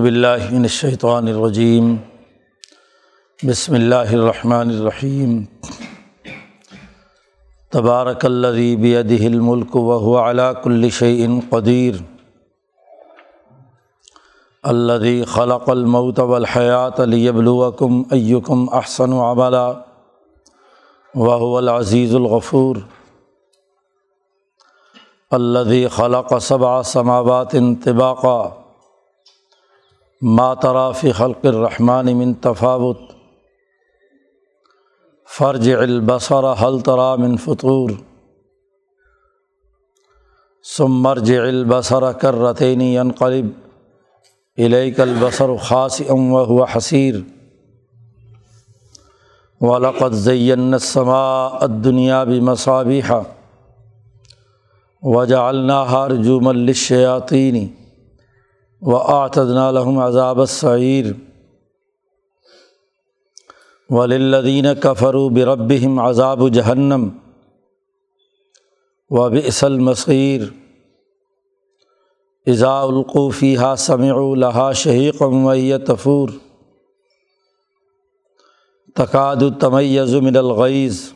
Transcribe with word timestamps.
باللہ 0.00 0.50
من 0.50 0.62
الشیطان 0.62 1.28
الرجیم۔ 1.28 1.96
بسم 3.42 3.74
اللہ 3.74 3.94
الرحمن 3.94 4.68
الرحیم۔ 4.68 5.42
تبارک 7.70 8.24
الذی 8.24 8.76
بیدہ 8.76 9.24
الملک 9.24 9.76
وهو 9.76 10.18
على 10.18 10.42
كل 10.64 10.90
شيء 10.90 11.28
قدیر۔ 11.50 11.94
الذي 14.62 15.22
خلق 15.24 15.70
الموت 15.70 16.18
والحیات 16.18 17.00
لیبلوکم 17.00 18.02
ایکم 18.10 18.74
احسن 18.74 19.12
عملا۔ 19.12 19.72
وهو 21.14 21.56
العزیز 21.56 22.14
الغفور۔ 22.14 22.76
الذي 25.30 25.86
خلق 25.86 26.34
سبع 26.40 26.82
سماوات 26.82 27.52
طباقا۔ 27.84 28.65
ما 30.22 30.54
ترى 30.54 30.94
في 30.94 31.12
خلق 31.12 31.46
الرحمن 31.46 32.16
من 32.16 32.40
تفاوت. 32.40 33.00
فرج 35.26 35.68
البصر 35.68 36.46
هل 36.46 36.80
ترى 36.80 37.16
من 37.16 37.36
فطور. 37.36 37.96
ثم 40.62 41.06
ارجع 41.06 41.44
البصر 41.44 42.12
كرتين 42.12 42.80
ينقلب 42.80 43.52
إليك 44.58 45.00
البصر 45.00 45.56
خاسئا 45.56 46.12
وهو 46.12 46.66
حسير. 46.66 47.24
ولقد 49.60 50.12
زينا 50.12 50.76
السماء 50.76 51.64
الدنيا 51.64 52.24
بمصابيح 52.24 53.22
وجعلناها 55.02 56.06
رجوما 56.06 56.52
للشياطين. 56.52 57.85
و 58.82 58.94
آتدنا 58.94 59.70
لحم 59.70 59.98
عذاب 59.98 60.40
السعیر 60.40 61.06
وللدین 63.90 64.66
کفرو 64.82 65.28
بربہم 65.28 65.98
عذاب 65.98 66.48
جہنم 66.48 67.08
و 69.10 69.28
بئس 69.30 69.62
المصیر 69.64 70.42
اذا 72.46 72.80
القوفی 72.80 73.56
ہا 73.56 73.74
سمع 73.76 74.14
الحا 74.14 74.72
شہیق 74.72 75.22
تفور 75.86 76.28
تقاد 78.96 79.42
التمیز 79.42 80.14
من 80.14 80.36
الغیز 80.36 81.12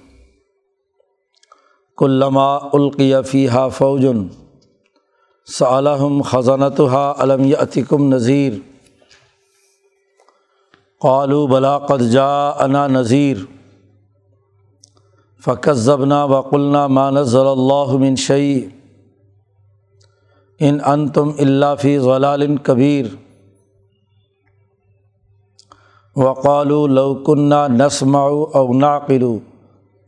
کلما 1.99 2.55
القی 2.73 3.13
فیحہ 3.27 3.69
فوجن 3.69 4.27
صلحم 5.49 6.21
خزانتہ 6.23 6.83
علم 7.19 7.43
عتکم 7.59 8.03
نذیر 8.15 8.53
قالو 11.01 11.47
بلاقت 11.47 12.01
جا 12.13 12.49
انا 12.65 12.87
نذیر 12.87 13.37
فقت 15.43 15.77
ضبنا 15.77 16.23
وقلنا 16.25 16.87
مانض 16.87 17.35
اللہ 17.37 17.97
من 18.01 18.17
شعی 18.17 18.61
ان 20.61 20.79
ان 20.85 21.09
تم 21.09 21.31
اللہ 21.39 21.75
فی 21.81 21.97
غلال 21.99 22.47
کبیر 22.63 23.07
وقالو 26.17 26.87
لوکنہ 26.87 27.67
نسما 27.71 28.23
او 28.23 28.67
ناقلو 28.79 29.39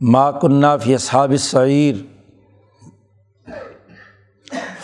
ما 0.01 0.31
کنہ 0.31 0.77
فی 0.85 0.97
صحاب 0.97 1.35
سعیر 1.41 1.95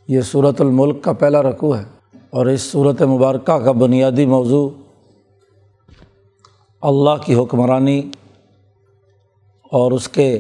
یہ 0.09 0.21
صورت 0.21 0.61
الملک 0.61 1.05
کا 1.05 1.13
پہلا 1.13 1.43
رقوع 1.43 1.77
ہے 1.77 1.85
اور 2.31 2.47
اس 2.47 2.63
صورت 2.63 3.03
مبارکہ 3.03 3.59
کا 3.59 3.73
بنیادی 3.73 4.27
موضوع 4.27 4.71
اللہ 6.83 7.23
کی 7.27 7.35
حکمرانی 7.35 8.11
اور 9.73 9.93
اس 9.93 10.09
کے 10.09 10.39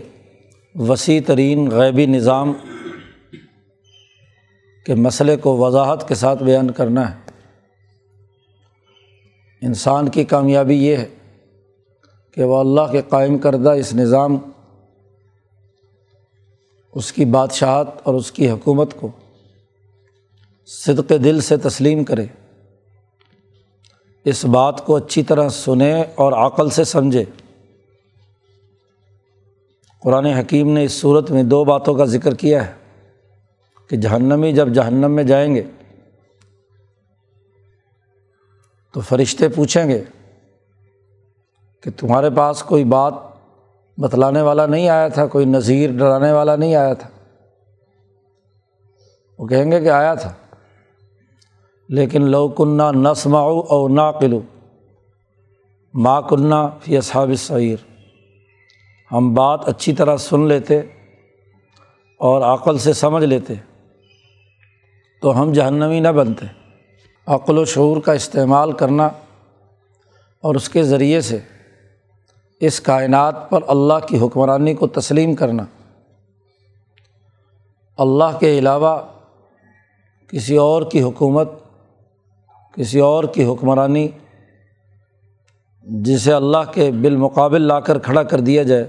وسیع 0.74 1.20
ترین 1.26 1.68
غیبی 1.70 2.06
نظام 2.06 2.52
کے 4.86 4.94
مسئلے 4.94 5.36
کو 5.36 5.58
وضاحت 5.58 6.08
کے 6.08 6.14
ساتھ 6.14 6.42
بیان 6.42 6.70
کرنا 6.70 7.10
ہے۔ 7.10 7.16
انسان 9.62 10.08
کی 10.08 10.24
کامیابی 10.24 10.74
یہ 10.74 10.96
ہے 10.96 11.17
کہ 12.38 12.44
وہ 12.44 12.56
اللہ 12.56 12.80
کے 12.92 13.02
قائم 13.08 13.38
کردہ 13.38 13.70
اس 13.70 13.94
نظام، 13.94 14.36
اس 16.94 17.12
کی 17.12 17.24
بادشاہت 17.24 17.88
اور 18.02 18.14
اس 18.14 18.32
کی 18.32 18.50
حکومت 18.50 18.94
کو 19.00 19.08
صدق 20.66 21.12
دل 21.24 21.40
سے 21.40 21.56
تسلیم 21.56 22.04
کرے، 22.04 22.26
اس 24.24 24.44
بات 24.44 24.86
کو 24.86 24.96
اچھی 24.96 25.22
طرح 25.22 25.48
سنے 25.48 26.02
اور 26.14 26.32
عقل 26.32 26.70
سے 26.70 26.84
سمجھے۔ 26.84 27.24
قرآن 30.02 30.26
حکیم 30.26 30.72
نے 30.72 30.84
اس 30.84 30.92
صورت 30.92 31.30
میں 31.30 31.42
دو 31.42 31.64
باتوں 31.64 31.94
کا 31.94 32.04
ذکر 32.04 32.34
کیا 32.34 32.66
ہے 32.66 32.72
کہ 33.88 33.96
جہنمی 33.96 34.52
جب 34.52 34.68
جہنم 34.68 35.12
میں 35.12 35.24
جائیں 35.24 35.54
گے 35.54 35.62
تو 38.92 39.00
فرشتے 39.00 39.48
پوچھیں 39.48 39.88
گے 39.88 40.04
کہ 41.82 41.90
تمہارے 41.96 42.30
پاس 42.30 42.62
کوئی 42.62 42.84
بات 42.84 43.14
بتلانے 43.96 44.42
والا 44.42 44.66
نہیں 44.66 44.88
آیا 44.88 45.08
تھا، 45.08 45.26
کوئی 45.26 45.44
نظیر 45.44 45.90
ڈرانے 45.90 46.32
والا 46.32 46.56
نہیں 46.56 46.74
آیا 46.74 46.94
تھا۔ 46.94 47.08
وہ 49.38 49.46
کہیں 49.46 49.72
گے 49.72 49.80
کہ 49.80 49.88
آیا 49.88 50.14
تھا۔ 50.14 50.32
لیکن 51.88 52.22
لو 52.22 52.48
کنہ 52.48 52.82
نسما 52.94 53.40
او 53.40 53.88
نا 53.88 54.12
قلو 54.12 54.40
ماں 55.94 56.22
کنہ 56.22 56.78
فی 56.82 56.96
اصحاب 56.96 57.30
سعیر 57.38 57.76
ہم 59.12 59.34
بات 59.34 59.68
اچھی 59.68 59.92
طرح 59.92 60.16
سن 60.16 60.46
لیتے 60.46 60.78
اور 62.18 62.42
عقل 62.42 62.78
سے 62.78 62.92
سمجھ 62.92 63.24
لیتے 63.24 63.54
تو 65.22 65.42
ہم 65.42 65.52
جہنمی 65.52 66.00
نہ 66.00 66.08
بنتے۔ 66.08 66.46
عقل 67.26 67.58
و 67.58 67.64
شعور 67.64 67.96
کا 67.96 68.12
استعمال 68.12 68.72
کرنا 68.72 69.06
اور 70.40 70.54
اس 70.54 70.68
کے 70.68 70.82
ذریعے 70.82 71.20
سے 71.20 71.38
اس 72.60 72.80
کائنات 72.80 73.50
پر 73.50 73.60
اللہ 73.68 74.06
کی 74.08 74.18
حکمرانی 74.18 74.74
کو 74.74 74.86
تسلیم 74.86 75.34
کرنا۔ 75.34 75.64
اللہ 77.98 78.38
کے 78.40 78.58
علاوہ 78.58 79.02
کسی 80.28 80.56
اور 80.56 80.82
کی 80.82 81.02
حکومت، 81.02 81.50
کسی 82.74 83.00
اور 83.00 83.24
کی 83.24 83.44
حکمرانی 83.44 84.08
جسے 85.82 86.32
اللہ 86.32 86.72
کے 86.74 86.90
بالمقابل 86.90 87.62
لا 87.62 87.80
کر 87.80 87.98
کھڑا 87.98 88.22
کر 88.22 88.40
دیا 88.40 88.62
جائے، 88.62 88.84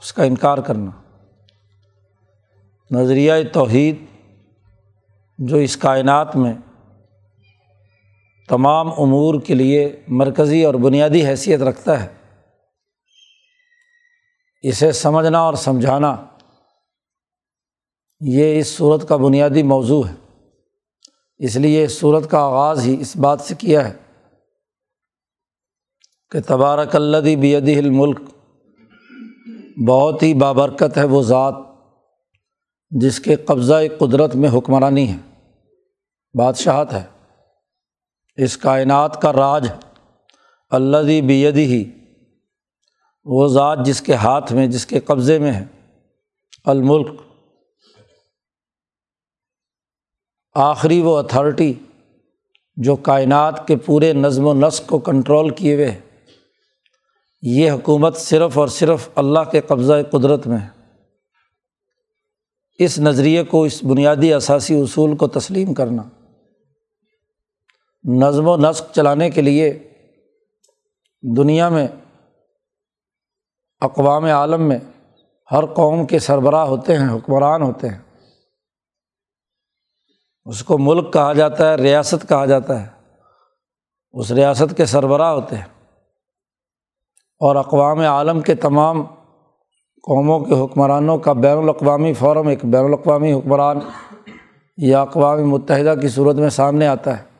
اس 0.00 0.12
کا 0.12 0.22
انکار 0.22 0.58
کرنا۔ 0.58 0.90
نظریہ 2.90 3.32
توحید 3.52 3.96
جو 5.38 5.56
اس 5.56 5.76
کائنات 5.76 6.36
میں 6.36 6.54
تمام 8.48 8.88
امور 8.88 9.40
کے 9.40 9.54
لیے 9.54 10.00
مرکزی 10.08 10.64
اور 10.64 10.74
بنیادی 10.74 11.26
حیثیت 11.26 11.60
رکھتا 11.60 12.04
ہے۔ 12.04 12.15
اسے 14.62 14.92
سمجھنا 14.92 15.40
اور 15.40 15.54
سمجھانا، 15.54 16.16
یہ 18.20 18.58
اس 18.58 18.66
صورت 18.66 19.08
کا 19.08 19.16
بنیادی 19.16 19.62
موضوع 19.62 20.02
ہے۔ 20.06 20.14
اس 21.38 21.56
لیے 21.56 21.84
اس 21.84 21.98
صورت 21.98 22.30
کا 22.30 22.38
آغاز 22.38 22.86
ہی 22.86 22.96
اس 23.00 23.16
بات 23.16 23.40
سے 23.40 23.54
کیا 23.54 23.88
ہے 23.88 23.94
کہ 26.30 26.40
تبارک 26.46 26.96
الدی 26.96 27.36
بیدی 27.36 27.78
الملک 27.78 28.20
بہت 29.88 30.22
ہی 30.22 30.34
بابرکت 30.34 30.96
ہے 30.96 31.04
وہ 31.04 31.22
ذات 31.22 31.54
جس 32.90 33.20
کے 33.20 33.36
قبضہ 33.36 33.74
قدرت 33.98 34.34
میں 34.36 34.48
حکمرانی 34.58 35.12
ہے، 35.12 35.16
بادشاہت 36.34 36.92
ہے۔ 36.92 37.04
اس 38.34 38.56
کائنات 38.56 39.22
کا 39.22 39.32
راج 39.32 39.68
اللہ 40.70 41.20
بیدی 41.26 41.64
ہی 41.64 41.84
وہ 43.28 43.48
ذات 43.48 43.78
جس 43.84 44.02
کے 44.02 44.14
ہاتھ 44.14 44.52
میں، 44.52 44.66
جس 44.66 44.86
کے 44.86 45.00
قبضے 45.00 45.38
میں 45.38 45.52
ہے۔ 45.52 45.64
الملک۔ 46.64 47.20
آخری 50.54 51.00
وہ 51.00 51.18
اتھارٹی 51.18 51.74
جو 52.76 52.96
کائنات 52.96 53.68
کے 53.68 53.76
پورے 53.76 54.12
نظم 54.12 54.46
و 54.46 54.54
نسق 54.54 54.88
کو 54.88 54.98
کنٹرول 54.98 55.50
کیے 55.50 55.74
ہوئے 55.74 55.90
ہے۔ 55.90 56.00
یہ 57.42 57.70
حکومت 57.70 58.16
صرف 58.16 58.58
اور 58.58 58.68
صرف 58.68 59.08
اللہ 59.14 59.40
کے 59.52 59.60
قبضۂ 59.60 60.10
قدرت 60.10 60.46
میں 60.46 60.58
ہے۔ 60.58 60.68
اس 62.78 62.98
نظریے 62.98 63.44
کو، 63.44 63.64
اس 63.64 63.84
بنیادی 63.84 64.32
اثاثی 64.32 64.80
اصول 64.80 65.16
کو 65.16 65.28
تسلیم 65.28 65.74
کرنا۔ 65.74 66.02
نظم 68.04 68.48
و 68.48 68.56
نسق 68.56 68.94
چلانے 68.94 69.30
کے 69.30 69.42
لیے 69.42 69.92
دنیا 71.36 71.68
میں 71.68 71.88
اقوام 73.80 74.24
عالم 74.24 74.62
میں 74.62 74.78
ہر 75.52 75.66
قوم 75.66 76.06
کے 76.06 76.18
سربراہ 76.18 76.66
ہوتے 76.66 76.96
ہیں، 76.96 77.16
حکمران 77.16 77.62
ہوتے 77.62 77.88
ہیں۔ 77.88 77.98
اس 80.44 80.64
کو 80.64 80.78
ملک 80.78 81.12
کہا 81.12 81.32
جاتا 81.32 81.70
ہے، 81.70 81.74
ریاست 81.74 82.28
کہا 82.28 82.46
جاتا 82.46 82.82
ہے۔ 82.82 82.86
اس 84.12 84.30
ریاست 84.30 84.76
کے 84.76 84.86
سربراہ 84.86 85.32
ہوتے 85.32 85.56
ہیں۔ 85.56 85.64
اور 87.40 87.56
اقوام 87.56 87.98
عالم 87.98 88.40
کے 88.40 88.54
تمام 88.54 89.04
قوموں 90.02 90.40
کے 90.40 90.64
حکمرانوں 90.64 91.18
کا 91.18 91.32
بین 91.32 91.58
الاقوامی 91.58 92.12
فورم، 92.12 92.46
ایک 92.46 92.64
بین 92.64 92.84
الاقوامی 92.84 93.32
حکمران 93.32 93.78
یا 94.76 95.02
اقوام 95.02 95.50
متحدہ 95.50 95.94
کی 96.00 96.08
صورت 96.08 96.36
میں 96.36 96.48
سامنے 96.48 96.86
آتا 96.86 97.18
ہے۔ 97.18 97.35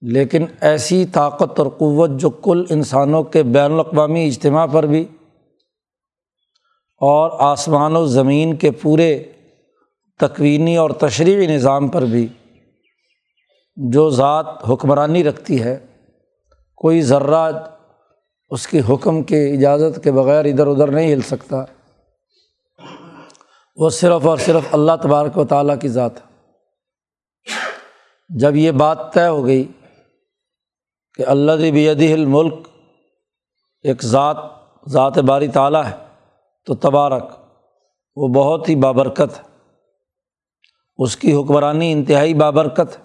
لیکن 0.00 0.46
ایسی 0.60 1.06
طاقت 1.06 1.58
اور 1.58 1.66
قوت 1.66 2.10
جو 2.10 2.30
کل 2.30 2.64
انسانوں 2.70 3.22
کے 3.22 3.42
بین 3.42 3.72
الاقوامی 3.72 4.26
اجتماع 4.26 4.66
پر 4.66 4.86
بھی 4.86 5.04
اور 7.00 7.30
آسمان 7.38 7.96
و 7.96 8.06
زمین 8.06 8.56
کے 8.56 8.70
پورے 8.70 9.24
تکوینی 10.18 10.76
اور 10.76 10.90
تشریحی 10.90 11.46
نظام 11.46 11.88
پر 11.88 12.02
بھی 12.02 12.28
جو 13.76 14.10
ذات 14.10 14.46
حکمرانی 14.70 15.24
رکھتی 15.24 15.62
ہے، 15.62 15.86
کوئی 16.76 17.02
ذرہ 17.02 17.52
اس 18.50 18.66
کی 18.66 18.80
حکم 18.90 19.22
کے 19.22 19.54
اجازت 19.54 20.04
کے 20.04 20.12
بغیر 20.12 20.44
ادھر 20.44 20.66
ادھر 20.66 20.90
نہیں 20.90 21.12
ہل 21.12 21.20
سکتا۔ 21.20 21.64
وہ 23.76 23.90
صرف 23.90 24.26
اور 24.26 24.38
صرف 24.38 24.62
اللہ 24.72 24.92
تبارک 25.02 25.38
و 25.38 25.44
تعالیٰ 25.44 25.74
کی 25.80 25.88
ذات 25.88 26.16
ہے۔ 26.16 26.30
جب 28.28 28.56
یہ 28.56 28.70
بات 28.70 29.14
طے 29.14 29.26
ہو 29.26 29.46
گئی 29.46 29.68
کہ 31.20 31.24
اللہ 31.26 31.52
بیدی 31.70 32.12
الملک 32.12 32.68
ایک 33.82 34.02
ذات 34.02 34.36
ذات 34.88 35.18
باری 35.18 35.48
تعالیٰ 35.48 35.84
ہے، 35.84 35.96
تو 36.66 36.74
تبارک، 36.74 37.24
وہ 38.16 38.28
بہت 38.28 38.68
ہی 38.68 38.76
بابرکت 38.76 39.38
ہے۔ 39.38 39.42
اس 40.96 41.16
کی 41.16 41.34
حکمرانی 41.34 41.92
انتہائی 41.92 42.34
بابرکت 42.34 42.98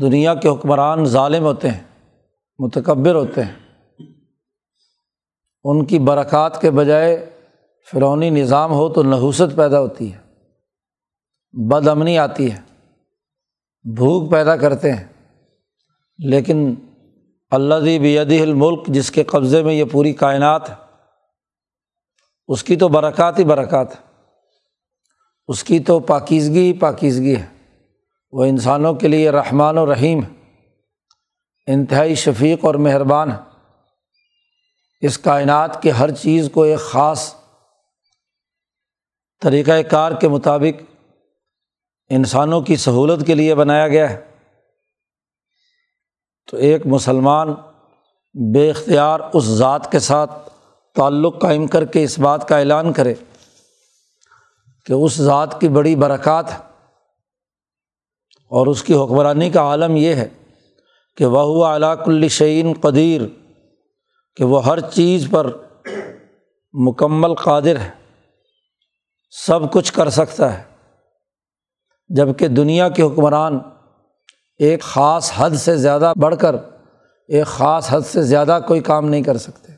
دنیا 0.00 0.34
کے 0.34 0.48
حکمران 0.48 1.04
ظالم 1.04 1.44
ہوتے 1.44 1.70
ہیں، 1.70 2.10
متکبر 2.58 3.14
ہوتے 3.14 3.42
ہیں۔ 3.42 3.54
ان 5.64 5.84
کی 5.84 5.98
برکات 5.98 6.60
کے 6.60 6.70
بجائے 6.70 7.30
فرونی 7.92 8.30
نظام 8.30 8.72
ہو 8.72 8.88
تو 8.88 9.02
نحوست 9.02 9.56
پیدا 9.56 9.80
ہوتی 9.80 10.12
ہے 10.12 10.18
بد 11.68 11.88
امنی 11.88 12.18
آتی 12.18 12.52
ہے، 12.52 12.60
بھوک 13.94 14.30
پیدا 14.30 14.56
کرتے 14.56 14.92
ہیں۔ 14.92 15.04
لیکن 16.18 16.74
اللہ 17.52 17.98
بیدی 17.98 18.42
الملک، 18.42 18.86
جس 18.86 19.10
کے 19.10 19.24
قبضے 19.24 19.62
میں 19.62 19.74
یہ 19.74 19.84
پوری 19.92 20.12
کائنات 20.12 20.70
ہے۔ 20.70 20.74
اس 22.48 22.64
کی 22.64 22.76
تو 22.76 22.88
برکات 22.88 23.38
ہی 23.38 23.44
برکات 23.44 23.94
ہے۔ 23.94 24.24
اس 25.48 25.64
کی 25.64 25.80
تو 25.80 26.00
پاکیزگی 26.00 26.58
ہی 26.58 26.72
پاکیزگی 26.72 27.36
ہے۔ 27.36 27.46
وہ 28.32 28.44
انسانوں 28.44 28.94
کے 28.94 29.08
لیے 29.08 29.30
رحمان 29.30 29.78
و 29.78 29.94
رحیم 29.94 30.20
ہے۔ 30.22 30.28
انتہائی 31.66 32.14
شفیق 32.14 32.64
اور 32.64 32.74
مہربان 32.74 33.32
ہے۔ 33.32 33.36
اس 35.00 35.18
کائنات 35.18 35.82
کے 35.82 35.90
ہر 35.90 36.10
چیز 36.10 36.50
کو 36.52 36.62
ایک 36.62 36.78
خاص 36.78 37.34
طریقۂ 39.42 39.72
کار 39.90 40.12
کے 40.12 40.28
مطابق 40.28 40.82
انسانوں 42.10 42.60
کی 42.60 42.76
سہولت 42.76 43.26
کے 43.26 43.34
لیے 43.34 43.54
بنایا 43.54 43.88
گیا 43.88 44.10
ہے۔ 44.10 44.31
تو 46.48 46.56
ایک 46.56 46.86
مسلمان 46.86 47.52
بے 48.34 48.68
اختیار 48.70 49.20
اس 49.32 49.44
ذات 49.44 49.90
کے 49.92 49.98
ساتھ 49.98 50.32
تعلق 50.96 51.40
قائم 51.40 51.66
کر 51.66 51.84
کے 51.84 52.02
اس 52.04 52.18
بات 52.18 52.48
کا 52.48 52.58
اعلان 52.58 52.92
کرے 52.92 53.14
کہ 54.86 54.92
اس 54.92 55.16
ذات 55.16 55.60
کی 55.60 55.68
بڑی 55.68 55.96
برکات 55.96 56.52
ہے 56.52 56.56
اور 58.50 58.66
اس 58.66 58.82
کی 58.82 58.94
حکمرانی 58.94 59.50
کا 59.50 59.60
عالم 59.60 59.96
یہ 59.96 60.14
ہے 60.14 60.28
کہ 61.18 61.26
وہ 61.26 61.40
ہوا 61.40 61.74
علاق 61.76 62.08
الشعین 62.08 62.72
قدیر، 62.80 63.20
کہ 64.36 64.44
وہ 64.44 64.64
ہر 64.66 64.80
چیز 64.80 65.26
پر 65.30 65.46
مکمل 66.74 67.34
قادر 67.34 67.76
ہے، 67.76 67.90
سب 69.34 69.72
کچھ 69.72 69.92
کر 69.92 70.10
سکتا 70.10 70.52
ہے 70.58 70.62
جبکہ 72.10 72.48
دنیا 72.48 72.88
کے 72.88 73.02
حکمران 73.02 73.58
ایک 74.58 74.82
خاص 74.82 75.32
حد 75.36 75.50
سے 75.50 75.76
زیادہ 75.76 76.12
بڑھ 76.20 76.36
کر 76.36 76.56
ایک 77.28 77.46
خاص 77.46 77.86
حد 77.90 78.00
سے 78.00 78.22
زیادہ 78.22 78.58
کوئی 78.68 78.80
کام 78.80 79.08
نہیں 79.08 79.22
کر 79.22 79.36
سکتے۔ 79.36 79.72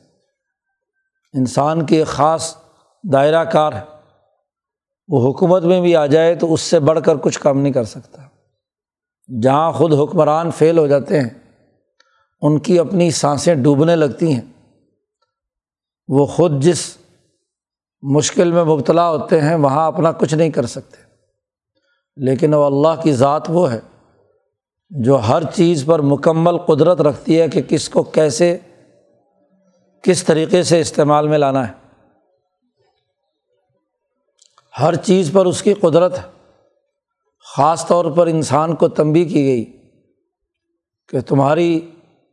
انسان 1.33 1.87
کی 1.87 1.97
ایک 1.97 2.07
خاص 2.07 2.57
دائرہ 3.13 3.45
کار 3.45 3.73
ہے۔ 3.73 3.83
وہ 5.09 5.31
حکومت 5.31 5.63
میں 5.63 5.81
بھی 5.81 5.97
آ 5.97 6.07
جائے 6.07 6.35
تو 6.35 6.55
اس 6.55 6.61
سے 6.61 6.81
بڑھ 6.81 7.01
کر 7.05 7.17
کچھ 7.17 7.41
کام 7.41 7.59
نہیں 7.59 7.73
کر 7.73 7.85
سکتا۔ 7.85 8.23
جہاں 9.43 9.73
خود 9.73 9.93
حکمران 9.93 10.51
فیل 10.51 10.79
ہو 10.79 10.87
جاتے 10.87 11.21
ہیں، 11.21 11.31
ان 12.41 12.59
کی 12.59 12.79
اپنی 12.79 13.11
سانسیں 13.11 13.55
ڈوبنے 13.55 13.97
لگتی 13.97 14.35
ہیں۔ 14.35 14.73
وہ 16.09 16.27
خود 16.27 16.63
جس 16.63 16.97
مشکل 18.03 18.53
میں 18.53 18.65
مبتلا 18.65 19.11
ہوتے 19.11 19.41
ہیں، 19.41 19.55
وہاں 19.55 19.87
اپنا 19.87 20.13
کچھ 20.13 20.35
نہیں 20.35 20.51
کر 20.51 20.67
سکتے۔ 20.67 20.97
لیکن 22.17 22.55
وہ 22.55 22.65
اللہ 22.65 23.03
کی 23.03 23.13
ذات 23.13 23.43
وہ 23.49 23.73
ہے۔ 23.73 23.81
جو 25.01 25.17
ہر 25.17 25.43
چیز 25.55 25.85
پر 25.87 26.01
مکمل 26.03 26.59
قدرت 26.59 27.01
رکھتی 27.01 27.41
ہے 27.41 27.49
کہ 27.49 27.63
کس 27.63 27.89
کو 27.89 28.03
کیسے، 28.03 28.59
کس 30.03 30.25
طریقے 30.25 30.63
سے 30.63 30.81
استعمال 30.81 31.29
میں 31.29 31.39
لانا 31.39 31.69
ہے۔ 31.69 31.73
ہر 34.81 34.95
چیز 34.95 35.31
پر 35.33 35.47
اس 35.47 35.63
کی 35.63 35.75
قدرت، 35.75 36.19
خاص 37.57 37.87
طور 37.87 38.05
پر 38.05 38.27
انسان 38.27 38.77
کو 38.77 38.89
تنبی 38.89 39.25
کی 39.25 39.45
گئی 39.45 39.65
کہ 41.09 41.21
تمہاری 41.21 41.91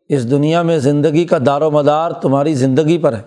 اس 0.10 0.32
دنیا 0.32 0.62
میں 0.62 0.78
زندگی 0.78 1.26
کا 1.26 1.38
دار 1.46 1.62
و 1.62 1.72
مدار 1.72 2.12
تمہاری 2.12 2.54
زندگی 2.54 2.98
پر 2.98 3.14
ہے۔ 3.14 3.22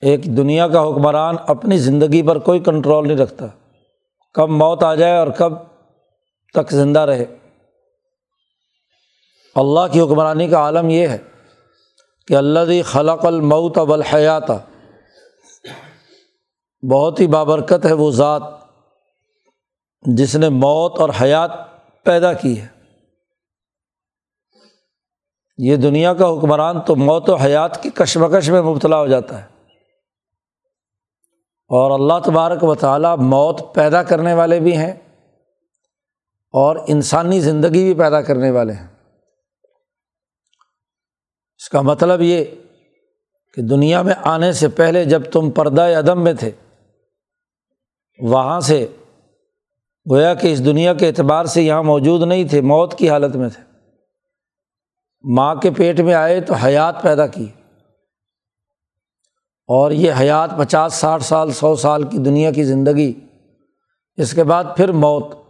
ایک 0.00 0.24
دنیا 0.24 0.68
کا 0.68 0.82
حکمران 0.82 1.36
اپنی 1.46 1.78
زندگی 1.78 2.22
پر 2.22 2.38
کوئی 2.38 2.60
کنٹرول 2.60 3.08
نہیں 3.08 3.18
رکھتا۔ 3.18 3.46
کب 4.34 4.48
موت 4.48 4.82
آ 4.82 4.94
جائے 4.94 5.16
اور 5.16 5.28
کب 5.28 5.52
تک 6.52 6.70
زندہ 6.70 7.00
رہے۔ 7.00 7.24
اللہ 9.54 9.80
کی 9.92 10.00
حکمرانی 10.00 10.48
کا 10.48 10.56
عالم 10.56 10.88
یہ 10.88 11.08
ہے 11.08 11.18
کہ 12.26 12.34
اللہ 12.34 12.82
خلق 12.84 13.26
المعت 13.26 13.78
الحیات 13.78 14.50
بہت 16.90 17.20
ہی 17.20 17.26
بابرکت 17.26 17.86
ہے 17.86 17.92
وہ 17.92 18.10
ذات 18.10 18.42
جس 20.02 20.36
نے 20.36 20.48
موت 20.48 20.98
اور 20.98 21.08
حیات 21.22 21.50
پیدا 22.04 22.32
کی 22.32 22.60
ہے۔ 22.60 22.66
یہ 25.58 25.76
دنیا 25.76 26.14
کا 26.14 26.28
حکمران 26.28 26.80
تو 26.80 26.96
موت 26.96 27.30
و 27.30 27.34
حیات 27.34 27.82
کی 27.82 27.90
کشمکش 27.90 28.50
میں 28.50 28.62
مبتلا 28.62 28.98
ہو 28.98 29.06
جاتا 29.06 29.42
ہے۔ 29.42 29.46
اور 31.68 31.90
اللہ 31.90 32.14
تبارک 32.24 32.64
و 32.64 32.74
تعالیٰ 32.74 33.16
موت 33.18 33.74
پیدا 33.74 34.02
کرنے 34.02 34.34
والے 34.34 34.60
بھی 34.60 34.76
ہیں۔ 34.76 35.11
اور 36.52 36.76
انسانی 36.86 37.40
زندگی 37.40 37.84
بھی 37.84 37.94
پیدا 37.94 38.20
کرنے 38.20 38.50
والے 38.50 38.72
ہیں۔ 38.72 38.86
اس 41.56 41.68
کا 41.68 41.80
مطلب 41.80 42.20
یہ 42.20 42.44
کہ 43.54 43.62
دنیا 43.62 44.02
میں 44.02 44.14
آنے 44.22 44.52
سے 44.52 44.68
پہلے 44.68 45.04
جب 45.04 45.22
تم 45.32 45.50
پردہ 45.50 45.82
عدم 45.82 46.24
میں 46.24 46.32
تھے، 46.32 46.50
وہاں 48.18 48.60
سے 48.60 48.86
گویا 50.10 50.34
کہ 50.34 50.52
اس 50.52 50.64
دنیا 50.64 50.94
کے 50.94 51.08
اعتبار 51.08 51.44
سے 51.44 51.62
یہاں 51.62 51.82
موجود 51.82 52.22
نہیں 52.22 52.48
تھے، 52.48 52.60
موت 52.60 52.98
کی 52.98 53.10
حالت 53.10 53.36
میں 53.36 53.48
تھے۔ 53.48 53.62
ماں 55.34 55.54
کے 55.54 55.70
پیٹ 55.70 56.00
میں 56.00 56.14
آئے 56.14 56.40
تو 56.40 56.54
حیات 56.54 57.02
پیدا 57.02 57.26
کی۔ 57.26 57.46
اور 59.66 59.90
یہ 59.90 60.12
حیات 60.20 60.50
پچاس، 60.58 60.94
ساٹھ 60.94 61.22
سال، 61.22 61.52
سو 61.52 61.76
سال 61.76 62.02
کی 62.02 62.18
دنیا 62.18 62.50
کی 62.50 62.64
زندگی، 62.64 63.12
اس 64.16 64.34
کے 64.34 64.44
بعد 64.44 64.64
پھر 64.76 64.92
موت۔ 64.92 65.41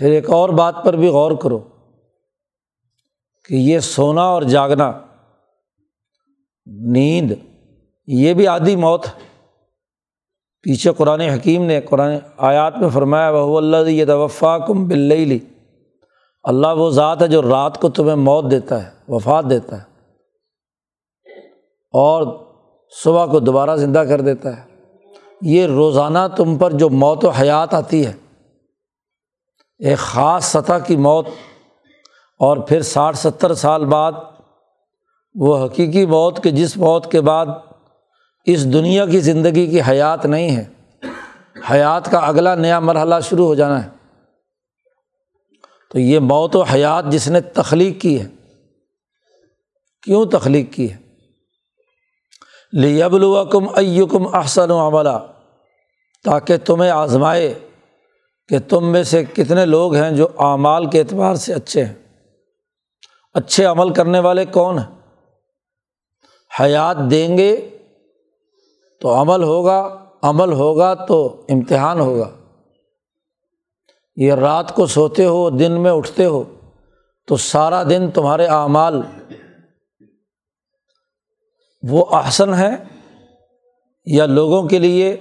پھر 0.00 0.10
ایک 0.10 0.30
اور 0.30 0.48
بات 0.48 0.84
پر 0.84 0.96
بھی 0.96 1.08
غور 1.08 1.32
کرو 1.32 1.58
کہ 3.48 3.54
یہ 3.54 3.78
سونا 3.78 4.22
اور 4.22 4.42
جاگنا، 4.42 4.92
نیند، 6.92 7.32
یہ 8.06 8.34
بھی 8.34 8.46
عادی 8.46 8.76
موت 8.76 9.06
پیچھے 10.64 10.92
قرآن 10.92 11.20
حکیم 11.20 11.64
نے 11.64 11.80
قرآن 11.80 12.16
آیات 12.38 12.78
میں 12.78 12.88
فرمایا 12.88 13.30
وہ 13.30 13.56
اللہ 13.58 13.88
یہ 13.88 14.04
توفا 14.04 14.58
کم 14.58 14.88
بل 14.88 15.12
اللہ 16.44 16.74
وہ 16.76 16.90
ذات 16.90 17.22
ہے 17.22 17.28
جو 17.28 17.42
رات 17.42 17.80
کو 17.80 17.88
تمہیں 17.88 18.16
موت 18.16 18.50
دیتا 18.50 18.82
ہے، 18.84 18.90
وفات 19.08 19.44
دیتا 19.50 19.76
ہے 19.76 19.82
اور 21.94 22.26
صبح 22.92 23.26
کو 23.26 23.40
دوبارہ 23.40 23.76
زندہ 23.76 23.98
کر 23.98 24.20
دیتا 24.20 24.56
ہے۔ 24.56 24.62
یہ 25.40 25.66
روزانہ 25.66 26.18
تم 26.36 26.58
پر 26.58 26.72
جو 26.72 26.90
موت 26.90 27.24
و 27.24 27.28
حیات 27.28 27.74
آتی 27.74 28.06
ہے 28.06 28.12
ایک 29.78 29.98
خاص 29.98 30.44
سطح 30.44 30.78
کی 30.86 30.96
موت 30.96 31.28
اور 32.38 32.56
پھر 32.56 32.82
ساٹھ 32.82 33.16
ستر 33.16 33.54
سال 33.54 33.84
بعد 33.84 34.12
وہ 35.34 35.66
حقیقی 35.66 36.06
موت 36.06 36.42
کہ 36.42 36.50
جس 36.50 36.76
موت 36.76 37.10
کے 37.12 37.20
بعد 37.20 37.46
اس 38.44 38.72
دنیا 38.72 39.06
کی 39.06 39.20
زندگی 39.20 39.66
کی 39.66 39.80
حیات 39.80 40.26
نہیں 40.26 40.56
ہے۔ 40.56 40.64
حیات 41.70 42.10
کا 42.10 42.18
اگلا 42.18 42.54
نیا 42.54 42.80
مرحلہ 42.80 43.14
شروع 43.22 43.46
ہو 43.46 43.54
جانا 43.54 43.84
ہے۔ 43.84 43.88
تو 45.90 45.98
یہ 45.98 46.18
موت 46.18 46.56
و 46.56 46.62
حیات 46.62 47.04
جس 47.08 47.28
نے 47.28 47.40
تخلیق 47.40 48.00
کی 48.00 48.20
ہے۔ 48.20 48.28
کیوں 50.02 50.26
تخلیق 50.26 50.72
کی 50.72 50.92
ہے؟ 50.92 50.96
لیبلوکم 52.72 53.68
ایکم 53.68 54.34
احسن 54.34 54.70
و 54.70 54.88
عملہ 54.88 55.26
تاکہ 56.24 56.56
تمہیں 56.56 56.90
آزمائے۔ 56.90 57.54
کہ 58.48 58.58
تم 58.58 58.92
میں 58.92 59.02
سے 59.02 59.24
کتنے 59.24 59.66
لوگ 59.66 59.94
ہیں 59.94 60.10
جو 60.10 60.28
اعمال 60.38 60.90
کے 60.90 61.00
اعتبار 61.00 61.34
سے 61.34 61.54
اچھے 61.54 61.84
ہیں؟ 61.84 61.94
اچھے 63.34 63.64
عمل 63.64 63.92
کرنے 63.92 64.20
والے 64.20 64.44
کون 64.44 64.78
ہیں؟ 64.78 64.96
حیات 66.60 66.96
دیں 67.10 67.38
گے 67.38 67.78
تو 69.00 69.22
عمل 69.22 69.42
ہوگا 69.42 70.04
عمل 70.22 70.52
ہوگا 70.52 70.94
تو 70.94 71.46
امتحان 71.48 72.00
ہوگا۔ 72.00 72.30
یہ 74.16 74.32
رات 74.32 74.74
کو 74.74 74.86
سوتے 74.86 75.24
ہو، 75.24 75.50
دن 75.50 75.82
میں 75.82 75.90
اٹھتے 75.90 76.24
ہو، 76.24 76.44
تو 77.26 77.36
سارا 77.36 77.82
دن 77.82 78.10
تمہارے 78.10 78.46
اعمال 78.46 79.02
وہ 81.82 82.04
احسن 82.12 82.54
ہے 82.54 82.70
یا 84.06 84.26
لوگوں 84.26 84.68
کے 84.68 84.78
لیے 84.78 85.16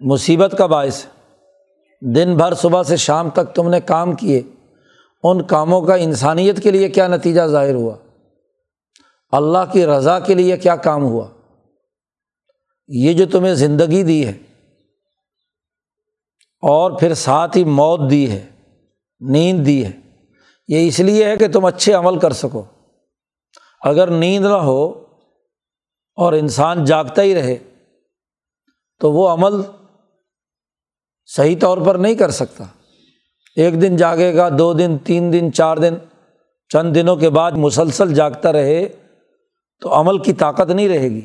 مصیبت 0.00 0.54
کا 0.58 0.66
باعث 0.66 1.06
ہے؟ 1.06 1.21
دن 2.02 2.36
بھر 2.36 2.54
صبح 2.54 2.82
سے 2.82 2.96
شام 2.96 3.30
تک 3.30 3.54
تم 3.54 3.68
نے 3.68 3.80
کام 3.80 4.12
کیے۔ 4.12 4.40
ان 5.22 5.42
کاموں 5.42 5.80
کا 5.82 5.94
انسانیت 5.94 6.62
کے 6.62 6.70
لیے 6.70 6.88
کیا 6.88 7.06
نتیجہ 7.08 7.42
ظاہر 7.46 7.74
ہوا؟ 7.74 7.96
اللہ 9.32 9.72
کی 9.72 9.86
رضا 9.86 10.18
کے 10.18 10.34
لیے 10.34 10.56
کیا 10.56 10.76
کام 10.76 11.04
ہوا؟ 11.04 11.28
یہ 12.88 13.12
جو 13.12 13.26
تمہیں 13.26 13.54
زندگی 13.54 14.02
دی 14.02 14.26
ہے، 14.26 14.32
اور 16.62 16.90
پھر 16.98 17.14
ساتھ 17.14 17.56
ہی 17.56 17.64
موت 17.64 18.10
دی 18.10 18.30
ہے، 18.30 18.44
نیند 19.20 19.66
دی 19.66 19.84
ہے۔ 19.84 19.90
یہ 20.68 20.86
اس 20.88 21.00
لیے 21.00 21.24
ہے 21.24 21.36
کہ 21.36 21.48
تم 21.48 21.64
اچھے 21.64 21.92
عمل 21.92 22.18
کر 22.18 22.32
سکو۔ 22.32 22.62
اگر 23.80 24.10
نیند 24.10 24.44
نہ 24.44 24.60
ہو 24.62 25.04
اور 26.18 26.32
انسان 26.32 26.84
جاگتا 26.84 27.22
ہی 27.22 27.34
رہے، 27.34 27.56
تو 29.00 29.12
وہ 29.12 29.28
عمل 29.28 29.60
صحیح 31.26 31.56
طور 31.60 31.78
پر 31.78 31.94
نہیں 31.94 32.14
کر 32.14 32.30
سکتا۔ 32.30 32.64
ایک 33.56 33.82
دن 33.82 33.96
جاگے 33.96 34.34
گا، 34.34 34.48
دو 34.58 34.72
دن، 34.72 34.98
تین 34.98 35.32
دن، 35.32 35.52
چار 35.52 35.76
دن، 35.76 35.94
چند 36.68 36.94
دنوں 36.94 37.16
کے 37.16 37.30
بعد 37.30 37.52
مسلسل 37.52 38.14
جاگتا 38.14 38.52
رہے 38.52 38.88
تو 39.80 40.00
عمل 40.00 40.18
کی 40.18 40.32
طاقت 40.32 40.70
نہیں 40.70 40.88
رہے 40.88 41.08
گی۔ 41.10 41.20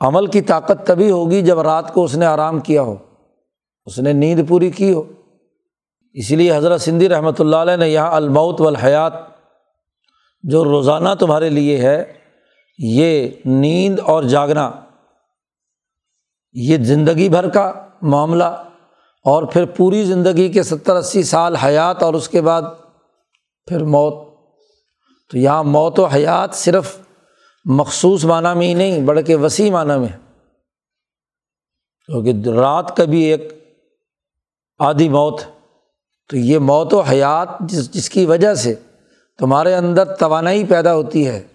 عمل 0.00 0.26
کی 0.26 0.40
طاقت 0.40 0.86
تبھی 0.86 1.10
ہوگی 1.10 1.42
جب 1.42 1.60
رات 1.60 1.94
کو 1.94 2.04
اس 2.04 2.14
نے 2.14 2.26
آرام 2.26 2.60
کیا 2.60 2.82
ہو، 2.82 2.96
اس 3.84 3.98
نے 3.98 4.12
نیند 4.12 4.48
پوری 4.48 4.70
کی 4.70 4.92
ہو۔ 4.92 5.02
اسی 6.12 6.36
لیے 6.36 6.56
حضرت 6.56 6.80
سندھی 6.80 7.08
رحمۃ 7.08 7.38
اللہ 7.38 7.56
علیہ 7.56 7.76
نے 7.76 7.88
یہاں 7.88 8.10
الموت 8.12 8.60
والحیات، 8.60 9.12
جو 10.42 10.64
روزانہ 10.64 11.08
تمہارے 11.18 11.50
لیے 11.50 11.76
ہے، 11.76 12.12
یہ 12.78 13.28
نیند 13.44 13.98
اور 13.98 14.22
جاگنا 14.22 14.70
یہ 16.52 16.78
زندگی 16.78 17.28
بھر 17.28 17.48
کا 17.48 17.72
معاملہ 18.02 18.44
اور 19.24 19.42
پھر 19.42 19.64
پوری 19.64 20.04
زندگی 20.04 20.48
کے 20.48 20.62
ستر 20.62 20.96
اسی 20.96 21.22
سال 21.22 21.56
حیات 21.56 22.02
اور 22.02 22.14
اس 22.14 22.28
کے 22.28 22.40
بعد 22.40 22.62
پھر 23.66 23.84
موت۔ 23.84 24.14
تو 25.30 25.38
یہاں 25.38 25.64
موت 25.64 25.98
و 25.98 26.04
حیات 26.04 26.54
صرف 26.54 26.96
مخصوص 27.64 28.24
معنی 28.24 28.58
میں 28.58 28.68
ہی 28.68 28.74
نہیں، 28.74 29.00
بلکہ 29.00 29.36
وسیع 29.36 29.72
معنی 29.72 30.00
میں۔ 30.00 30.18
کیونکہ 32.06 32.48
رات 32.48 32.96
کا 32.96 33.04
بھی 33.04 33.20
ایک 33.20 33.52
آدھی 34.78 35.08
موت۔ 35.08 35.40
تو 36.28 36.36
یہ 36.36 36.58
موت 36.58 36.94
و 36.94 37.00
حیات 37.00 37.48
جس 37.60 37.90
جس 37.94 38.10
کی 38.10 38.26
وجہ 38.26 38.54
سے 38.54 38.74
تمہارے 39.38 39.74
اندر 39.74 40.04
توانائی 40.04 40.64
پیدا 40.64 40.94
ہوتی 40.94 41.28
ہے۔ 41.28 41.46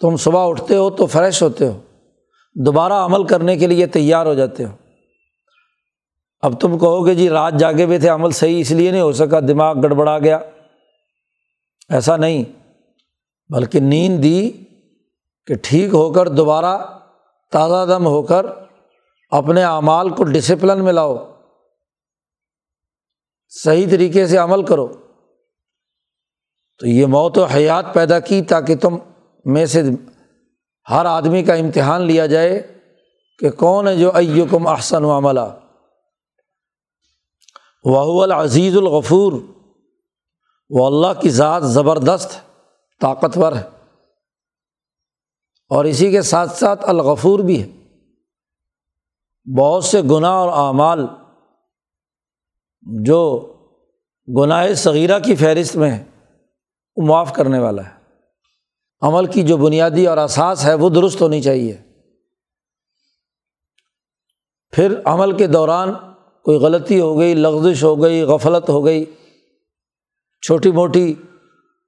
تم 0.00 0.16
صبح 0.16 0.48
اٹھتے 0.48 0.76
ہو 0.76 0.90
تو 0.90 1.06
فریش 1.06 1.42
ہوتے 1.42 1.66
ہو۔ 1.66 1.80
دوبارہ 2.66 2.92
عمل 2.92 3.26
کرنے 3.26 3.56
کے 3.56 3.66
لیے 3.66 3.86
تیار 3.86 4.26
ہو 4.26 4.34
جاتے 4.34 4.64
ہو۔ 4.64 4.76
اب 6.40 6.60
تم 6.60 6.78
کہو 6.78 7.06
گے 7.06 7.14
جی 7.14 7.28
رات 7.28 7.54
جاگے 7.58 7.84
ہوئے 7.84 7.98
تھے، 7.98 8.08
عمل 8.08 8.30
صحیح 8.30 8.60
اس 8.60 8.70
لیے 8.70 8.90
نہیں 8.90 9.00
ہو 9.00 9.12
سکا، 9.12 9.40
دماغ 9.40 9.80
گڑبڑا 9.82 10.18
گیا۔ 10.18 10.38
ایسا 11.88 12.16
نہیں، 12.16 12.44
بلکہ 13.52 13.80
نیند 13.80 14.22
دی 14.22 14.52
کہ 15.46 15.54
ٹھیک 15.62 15.94
ہو 15.94 16.12
کر 16.12 16.28
دوبارہ 16.28 16.78
تازہ 17.52 17.92
دم 17.92 18.06
ہو 18.06 18.22
کر 18.22 18.46
اپنے 19.30 19.64
اعمال 19.64 20.10
کو 20.10 20.24
ڈسپلن 20.24 20.84
میں 20.84 20.92
لاؤ۔ 20.92 21.34
صحیح 23.48 23.86
طریقے 23.90 24.26
سے 24.26 24.36
عمل 24.36 24.62
کرو۔ 24.62 24.88
تو 26.78 26.86
یہ 26.86 27.06
موت 27.06 27.38
و 27.38 27.44
حیات 27.44 27.94
پیدا 27.94 28.20
کی 28.20 28.42
تاکہ 28.42 28.76
تم 28.76 28.98
میں 29.44 29.66
سے 29.66 29.82
ہر 30.90 31.04
آدمی 31.04 31.42
کا 31.42 31.54
امتحان 31.54 32.02
لیا 32.02 32.26
جائے 32.26 32.78
کہ 33.38 33.50
کون 33.50 33.88
ہے 33.88 33.96
جو 33.96 34.16
ایکم 34.16 34.66
احسن 34.66 35.04
و 35.04 35.16
عملہ۔ 35.18 35.40
وہ 37.84 38.22
العزیز 38.22 38.76
الغفور۔ 38.76 39.32
وہ 40.70 40.86
اللہ 40.86 41.20
کی 41.20 41.30
ذات 41.30 41.62
زبردست، 41.64 42.40
طاقتور 43.00 43.52
ہے۔ 43.52 43.68
اور 45.68 45.84
اسی 45.84 46.10
کے 46.10 46.22
ساتھ 46.22 46.50
ساتھ 46.50 46.84
الغفور 46.88 47.40
بھی 47.40 47.62
ہے۔ 47.62 47.68
بہت 49.58 49.84
سے 49.84 50.02
گناہ 50.02 50.30
اور 50.30 50.66
اعمال 50.66 51.06
جو 52.80 53.52
گناہ 54.40 54.74
صغیرہ 54.74 55.18
کی 55.18 55.34
فہرست 55.34 55.76
میں 55.76 55.90
ہے 55.90 56.04
وہ 56.96 57.06
معاف 57.06 57.32
کرنے 57.32 57.58
والا 57.58 57.84
ہے۔ 57.84 57.97
عمل 59.00 59.26
کی 59.26 59.42
جو 59.42 59.56
بنیادی 59.56 60.06
اور 60.06 60.16
اساس 60.16 60.64
ہے 60.64 60.74
وہ 60.74 60.88
درست 60.88 61.22
ہونی 61.22 61.42
چاہیے۔ 61.42 61.76
پھر 64.72 64.94
عمل 65.04 65.36
کے 65.36 65.46
دوران 65.46 65.92
کوئی 66.44 66.58
غلطی 66.58 67.00
ہو 67.00 67.18
گئی، 67.18 67.34
لغزش 67.34 67.84
ہو 67.84 68.02
گئی، 68.02 68.22
غفلت 68.22 68.68
ہو 68.68 68.84
گئی، 68.84 69.04
چھوٹی 70.42 70.70
موٹی 70.70 71.14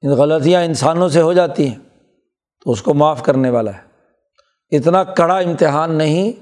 غلطیاں 0.02 0.64
انسانوں 0.64 1.09
سے 1.09 1.21
ہو 1.21 1.33
جاتی 1.33 1.69
ہیں، 1.69 1.79
تو 2.64 2.71
اس 2.71 2.83
کو 2.83 2.95
معاف 2.95 3.23
کرنے 3.23 3.50
والا 3.50 3.71
ہے۔ 3.75 3.90
اتنا 4.76 5.05
کڑا 5.05 5.38
امتحان 5.38 5.95
نہیں، 5.95 6.33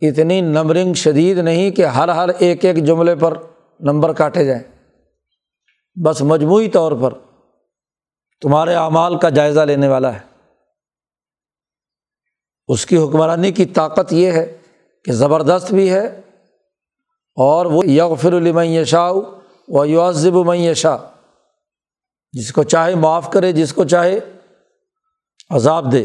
اتنی 0.00 0.40
نمبرنگ 0.40 0.94
شدید 0.94 1.38
نہیں 1.38 1.70
کہ 1.70 1.86
ہر 1.86 2.08
ہر 2.08 2.28
ایک 2.38 2.64
ایک 2.64 2.84
جملے 2.84 3.14
پر 3.14 3.34
نمبر 3.80 4.12
کاٹے 4.12 4.44
جائیں۔ 4.44 4.62
بس 6.04 6.22
مجموعی 6.22 6.68
طور 6.68 6.92
پر 7.00 7.31
تمہارے 8.42 8.74
اعمال 8.74 9.18
کا 9.18 9.28
جائزہ 9.28 9.60
لینے 9.60 9.88
والا 9.88 10.14
ہے۔ 10.14 10.20
اس 12.68 12.86
کی 12.86 12.96
حکمرانی 12.96 13.52
کی 13.52 13.64
طاقت 13.64 14.12
یہ 14.12 14.30
ہے 14.30 14.58
کہ 15.04 15.12
زبردست 15.12 15.72
بھی 15.72 15.92
ہے 15.92 16.20
اور 17.34 17.66
وہ 17.66 17.86
یغفر 17.86 18.32
الم 18.32 18.58
یشا 18.58 19.10
و 19.68 19.84
یوزب 19.84 20.54
یشا 20.54 20.96
جس 22.32 22.52
کو 22.52 22.62
چاہے 22.62 22.94
معاف 22.94 23.30
کرے، 23.30 23.52
جس 23.52 23.72
کو 23.72 23.84
چاہے 23.84 24.20
عذاب 25.50 25.92
دے۔ 25.92 26.04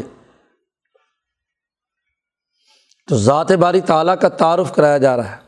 تو 3.08 3.16
ذات 3.16 3.52
باری 3.52 3.80
تعالیٰ 3.80 4.14
کا 4.20 4.28
تعارف 4.28 4.74
کرایا 4.74 4.98
جا 4.98 5.16
رہا 5.16 5.36
ہے۔ 5.36 5.40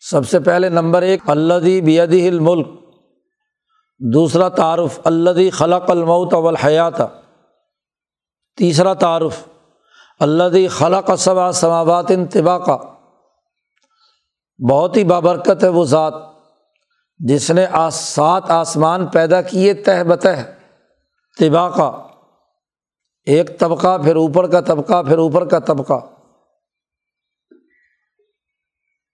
سب 0.00 0.28
سے 0.28 0.40
پہلے 0.40 0.68
نمبر 0.68 1.02
ایک 1.02 1.20
اللہ 1.26 1.80
بیدی 1.80 2.28
الملک۔ 2.28 2.87
دوسرا 4.00 4.48
تعارف 4.48 5.00
اللہ 5.04 5.50
خلق 5.52 5.90
المعت 5.90 6.34
اولحیات 6.34 6.94
تیسرا 8.56 8.94
تعارف 8.94 9.48
اللہ 10.20 10.68
خلق 10.70 11.10
صبا 11.18 11.52
سماوات 11.52 12.10
انتبا 12.10 12.58
کا 12.58 12.76
بہت 14.70 14.96
ہی 14.96 15.04
بابرکت 15.04 15.64
ہے 15.64 15.68
وہ 15.68 15.84
ذات، 15.84 16.14
جس 17.18 17.50
نے 17.50 17.66
آس 17.70 17.94
سات 17.94 18.50
آسمان 18.50 19.06
پیدا 19.06 19.42
کیے 19.42 19.74
تہ 19.74 20.02
بتہ 20.04 20.28
طبا 21.38 21.68
کا 21.68 22.06
ایک 23.26 23.58
طبقہ، 23.58 23.98
پھر 23.98 24.16
اوپر 24.16 24.50
کا 24.50 24.60
طبقہ، 24.60 25.02
پھر 25.02 25.18
اوپر 25.18 25.48
کا 25.48 25.58
طبقہ. 25.58 26.00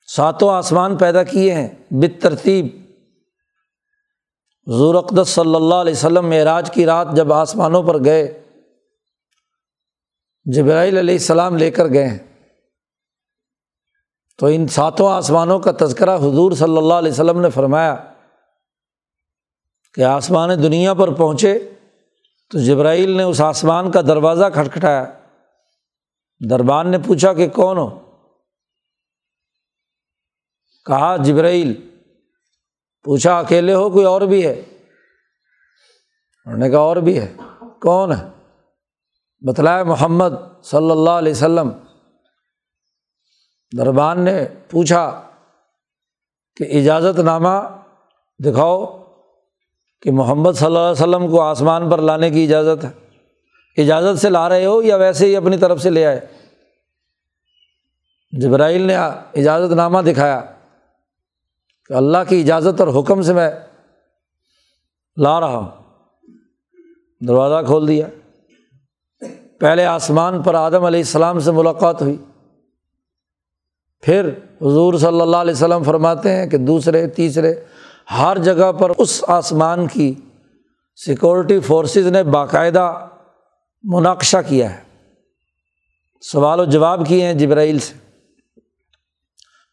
ساتوں 0.07 0.50
آسمان 0.50 0.97
پیدا 0.97 1.23
کیے 1.23 1.55
ہیں 1.55 1.69
بت 1.91 2.23
ترتیب 2.23 2.84
حضور 4.68 4.94
اقدس 4.94 5.28
صلی 5.28 5.54
اللہ 5.54 5.75
علیہ 5.75 5.92
وسلم 5.92 6.28
معراج 6.28 6.71
کی 6.71 6.87
رات 6.87 7.09
جب 7.16 7.33
آسمانوں 7.33 7.83
پر 7.83 8.04
گئے، 8.04 8.42
جبرائیل 10.44 10.99
علیہ 10.99 11.14
السلام 11.14 11.56
لے 11.56 11.71
کر 11.71 11.88
گئے۔ 11.88 12.18
تو 14.38 14.47
ان 14.47 14.68
ساتوں 14.68 15.12
آسمانوں 15.12 15.59
کا 15.59 15.71
تذکرہ 15.80 16.16
حضور 16.16 16.52
صلی 16.52 16.76
اللہ 16.76 16.94
علیہ 16.94 17.12
وسلم 17.12 17.40
نے 17.40 17.50
فرمایا 17.50 17.97
کہ 19.94 20.02
آسمان 20.02 20.62
دنیا 20.62 20.94
پر 20.94 21.14
پہنچے 21.14 21.71
تو 22.50 22.59
جبرائیل 22.59 23.11
نے 23.11 23.23
اس 23.23 23.40
آسمان 23.40 23.90
کا 23.90 24.00
دروازہ 24.00 24.44
کھٹکھٹایا۔ 24.54 25.04
دربان 26.50 26.90
نے 26.90 26.99
پوچھا 27.06 27.33
کہ 27.33 27.49
کون 27.49 27.78
ہو؟ 27.78 28.00
کہا، 30.87 31.16
جبرائیل۔ 31.16 31.94
پوچھا، 33.04 33.38
اکیلے 33.38 33.75
ہو، 33.75 33.90
کوئی 33.90 34.04
اور 34.04 34.20
بھی 34.20 34.46
ہے؟ 34.46 34.62
انہوں 36.46 36.58
نے 36.58 36.70
کہا، 36.70 36.78
اور 36.78 36.96
بھی 36.96 37.20
ہے۔ 37.20 37.34
کون 37.82 38.12
ہے؟ 38.12 38.28
بتلایا 39.46 39.82
محمد 39.82 40.62
صلی 40.62 40.90
اللہ 40.90 41.11
علیہ 41.11 41.32
وسلم۔ 41.32 41.70
دربان 43.78 44.20
نے 44.20 44.44
پوچھا 44.70 45.23
کہ، 46.56 46.64
اجازت 46.78 47.20
نامہ 47.20 47.78
دکھاؤ 48.44 49.04
کہ 50.02 50.11
محمد 50.11 50.52
صلی 50.52 50.66
اللہ 50.66 50.78
علیہ 50.78 50.90
وسلم 50.90 51.30
کو 51.30 51.40
آسمان 51.40 51.90
پر 51.90 52.00
لانے 52.00 52.30
کی 52.30 52.44
اجازت 52.44 52.84
ہے۔ 52.84 52.90
اجازت 53.82 54.20
سے 54.20 54.30
لا 54.30 54.49
رہے 54.49 54.66
ہو 54.66 54.82
یا 54.82 54.96
ویسے 54.96 55.26
ہی 55.26 55.37
اپنی 55.37 55.58
طرف 55.58 55.82
سے 55.82 55.90
لے 55.90 56.06
آئے؟ 56.06 56.20
جبرائیل 58.32 58.82
نے 58.82 58.96
اجازت 58.96 59.73
نامہ 59.73 59.99
دکھایا۔ 59.99 60.53
کہ 61.87 61.93
اللہ 61.93 62.19
کی 62.29 62.41
اجازت 62.41 62.81
اور 62.81 63.03
حکم 63.03 63.23
سے 63.23 63.33
میں 63.33 63.50
لا 65.17 65.41
رہا 65.41 65.57
ہوں۔ 65.57 65.71
دروازہ 67.26 67.67
کھول 67.67 67.88
دیا۔ 67.88 68.07
پہلے 69.61 69.85
آسمان 69.85 70.43
پر 70.43 70.55
آدم 70.55 70.85
علیہ 70.85 71.00
السلام 71.00 71.38
سے 71.38 71.50
ملاقات 71.50 72.03
ہوئی۔ 72.03 72.17
پھر 74.03 74.29
حضور 74.62 74.95
صلی 74.95 75.21
اللہ 75.21 75.37
علیہ 75.37 75.53
وسلم 75.53 75.83
فرماتے 75.83 76.33
ہیں 76.33 76.47
کہ 76.47 76.59
دوسرے، 76.59 77.07
تیسرے، 77.07 77.55
ہر 78.19 78.38
جگہ 78.38 78.73
پر 78.73 78.93
اس 78.99 79.25
آسمان 79.26 79.87
کی 79.87 80.14
سیکورٹی 80.97 81.61
فورسز 81.61 82.07
نے 82.07 82.23
باقاعدہ 82.23 83.09
مناقشہ 83.83 84.37
کیا 84.49 84.79
ہے۔ 84.79 84.83
سوال 86.21 86.61
و 86.61 86.64
جواب 86.64 87.07
کیے 87.07 87.26
ہیں 87.26 87.35
جبرائیل 87.35 87.79
سے۔ 87.79 88.03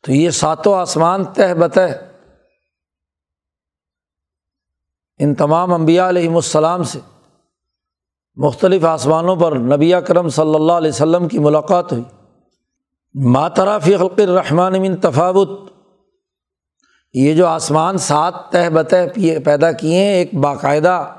تو 0.04 0.12
یہ 0.12 0.30
ساتوں 0.30 0.76
آسمان 0.76 1.24
تہ 1.24 1.54
بتہ 1.54 1.80
ان 5.20 5.36
تمام 5.36 5.74
انبیاء 5.74 6.10
علیہم 6.10 6.36
السلام 6.36 6.84
سے 6.84 7.00
مختلف 8.36 8.86
آسمانوں 8.86 9.36
پر 9.36 9.56
نبی 9.56 9.94
کرم 10.08 10.30
صلی 10.30 10.56
اللہ 10.56 10.74
علیہ 10.74 10.92
وسلم 10.92 11.28
کی 11.28 11.40
ملاقات 11.40 11.92
ہوئی۔ 11.92 12.04
ماترا 13.14 13.78
فی 13.78 13.98
خلق 13.98 14.14
الرحمٰن 14.18 14.82
من 14.82 14.96
تفاوت۔ 14.96 15.72
یہ 17.14 17.34
جو 17.34 17.48
آسمان 17.48 17.98
سات 17.98 18.52
تہ 18.52 18.70
بتہ 18.70 18.96
پیدا 19.46 19.72
کیے 19.72 19.96
ہیں، 19.96 20.14
ایک 20.14 20.36
باقاعدہ 20.36 21.16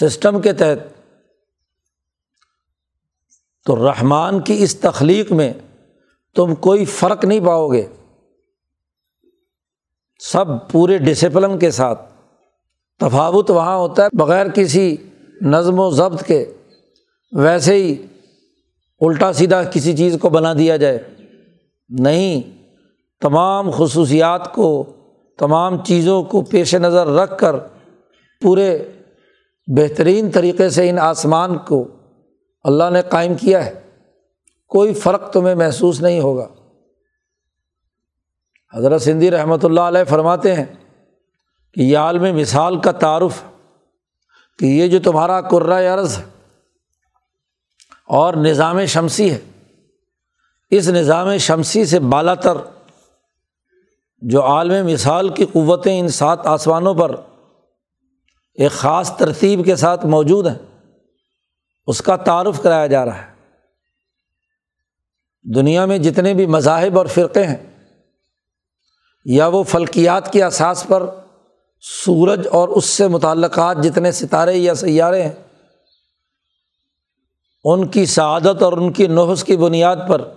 سسٹم 0.00 0.40
کے 0.40 0.52
تحت۔ 0.52 0.78
تو 3.64 3.90
رحمان 3.90 4.40
کی 4.40 4.62
اس 4.62 4.80
تخلیق 4.80 5.32
میں 5.32 5.52
تم 6.34 6.54
کوئی 6.54 6.84
فرق 6.84 7.24
نہیں 7.24 7.40
پاؤ 7.46 7.68
گے۔ 7.68 7.86
سب 10.18 10.44
پورے 10.70 10.98
ڈسپلن 10.98 11.58
کے 11.58 11.70
ساتھ۔ 11.70 12.12
تفاوت 13.00 13.50
وہاں 13.50 13.76
ہوتا 13.76 14.04
ہے 14.04 14.16
بغیر 14.16 14.46
کسی 14.48 14.96
نظم 15.40 15.78
و 15.78 15.90
ضبط 15.90 16.22
کے۔ 16.22 16.52
ویسے 17.32 17.74
ہی 17.74 18.06
الٹا 19.00 19.32
سیدھا 19.32 19.62
کسی 19.62 19.96
چیز 19.96 20.16
کو 20.20 20.28
بنا 20.28 20.54
دیا 20.54 20.76
جائے۔ 20.76 20.98
نہیں، 21.88 22.62
تمام 23.20 23.70
خصوصیات 23.70 24.54
کو، 24.54 24.84
تمام 25.38 25.84
چیزوں 25.84 26.22
کو 26.22 26.42
پیش 26.42 26.74
نظر 26.74 27.06
رکھ 27.06 27.38
کر 27.38 27.56
پورے 28.40 28.78
بہترین 29.66 30.30
طریقے 30.30 30.70
سے 30.70 30.90
ان 30.90 30.98
آسمان 30.98 31.58
کو 31.58 31.88
اللہ 32.64 32.90
نے 32.92 33.02
قائم 33.08 33.34
کیا 33.34 33.66
ہے۔ 33.66 33.81
کوئی 34.72 34.94
فرق 34.94 35.30
تمہیں 35.32 35.54
محسوس 35.54 36.00
نہیں 36.00 36.20
ہوگا۔ 36.20 36.46
حضرت 38.72 39.02
سندھی 39.02 39.30
رحمۃ 39.30 39.64
اللہ 39.64 39.80
علیہ 39.80 40.04
فرماتے 40.04 40.54
ہیں 40.54 40.64
کہ 41.74 41.80
یہ 41.80 41.98
عالم 41.98 42.36
مثال 42.36 42.80
کا 42.80 42.92
تعارف 42.92 43.42
کہ 44.58 44.66
یہ 44.66 44.88
جو 44.88 44.98
تمہارا 45.00 45.38
عرض 45.94 46.18
ہے 46.18 46.22
اور 48.08 48.34
نظام 48.34 48.84
شمسی 48.86 49.30
ہے، 49.30 49.38
اس 50.72 50.88
نظام 50.88 51.36
شمسی 51.36 51.84
سے 51.84 51.98
بالا 51.98 52.34
تر 52.34 52.56
جو 54.22 54.42
عالم 54.42 54.86
مثال 54.86 55.28
کی 55.28 55.46
قوتیں 55.52 55.98
ان 56.00 56.08
سات 56.08 56.46
آسمانوں 56.46 56.94
پر 56.94 57.14
ایک 58.58 58.72
خاص 58.72 59.16
ترتیب 59.16 59.64
کے 59.64 59.76
ساتھ 59.76 60.06
موجود 60.06 60.46
ہیں، 60.46 60.58
اس 61.88 62.02
کا 62.02 62.16
تعارف 62.16 62.62
کرایا 62.62 62.86
جا 62.86 63.04
رہا 63.04 63.22
ہے۔ 63.22 63.31
دنیا 65.42 65.86
میں 65.86 65.98
جتنے 65.98 66.34
بھی 66.34 66.46
مذاہب 66.46 66.98
اور 66.98 67.06
فرقے 67.06 67.46
ہیں، 67.46 67.56
یا 69.24 69.46
وہ 69.46 69.62
فلکیات 69.62 70.32
کے 70.32 70.44
اساس 70.44 70.84
پر 70.88 71.06
سورج 71.80 72.48
اور 72.52 72.68
اس 72.68 72.84
سے 72.84 73.08
متعلقات 73.08 73.76
جتنے 73.82 74.12
ستارے 74.12 74.52
یا 74.52 74.74
سیارے 74.74 75.22
ہیں، 75.22 75.32
ان 77.64 77.88
کی 77.88 78.06
سعادت 78.06 78.62
اور 78.62 78.72
ان 78.72 78.92
کی 78.92 79.06
نحس 79.06 79.44
کی 79.44 79.56
بنیاد 79.56 79.96
پر 80.08 80.32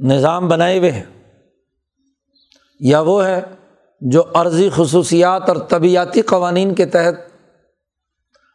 نظام 0.00 0.48
بنائے 0.48 0.78
ہوئے 0.78 0.90
ہیں۔ 0.90 1.04
یا 2.80 3.00
وہ 3.00 3.26
ہے 3.26 3.40
جو 4.00 4.22
عرضی 4.34 4.68
خصوصیات 4.76 5.48
اور 5.48 5.56
طبیعتی 5.56 6.22
قوانین 6.22 6.74
کے 6.74 6.86
تحت 6.86 7.14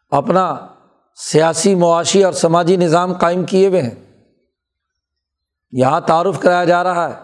اپنا 0.09 0.67
سیاسی 1.15 1.75
معاشی 1.75 2.23
اور 2.23 2.33
سماجی 2.33 2.75
نظام 2.75 3.13
قائم 3.13 3.43
کیے 3.43 3.67
ہوئے 3.67 3.81
ہیں۔ 3.81 4.08
یہاں 5.71 6.01
تعارف 6.01 6.39
کرایا 6.39 6.65
جا 6.65 6.83
رہا 6.83 7.09
ہے 7.09 7.23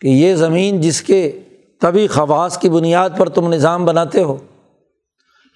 کہ 0.00 0.08
یہ 0.08 0.34
زمین 0.34 0.80
جس 0.80 1.02
کے 1.02 1.40
طبی 1.80 2.06
خواص 2.06 2.58
کی 2.58 2.70
بنیاد 2.70 3.10
پر 3.18 3.28
تم 3.28 3.52
نظام 3.52 3.84
بناتے 3.84 4.22
ہو، 4.22 4.36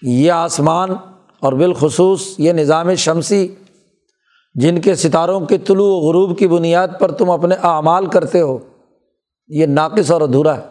یہ 0.02 0.32
آسمان 0.32 0.90
اور 1.40 1.52
بالخصوص 1.52 2.34
یہ 2.38 2.52
نظام 2.52 2.94
شمسی 2.94 3.54
جن 4.54 4.80
کے 4.80 4.94
ستاروں 4.94 5.40
کے 5.40 5.58
طلوع 5.58 5.86
و 5.86 6.08
غروب 6.08 6.38
کی 6.38 6.48
بنیاد 6.48 6.88
پر 7.00 7.12
تم 7.12 7.30
اپنے 7.30 7.54
اعمال 7.54 8.06
کرتے 8.06 8.40
ہو، 8.40 8.58
یہ 9.48 9.66
ناقص 9.66 10.10
اور 10.10 10.20
ادھورا 10.20 10.56
ہے۔ 10.56 10.66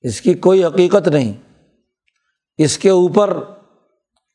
اس 0.00 0.20
کی 0.20 0.34
کوئی 0.34 0.64
حقیقت 0.64 1.08
نہیں۔ 1.08 1.32
اس 2.58 2.78
کے 2.78 2.90
اوپر 2.90 3.38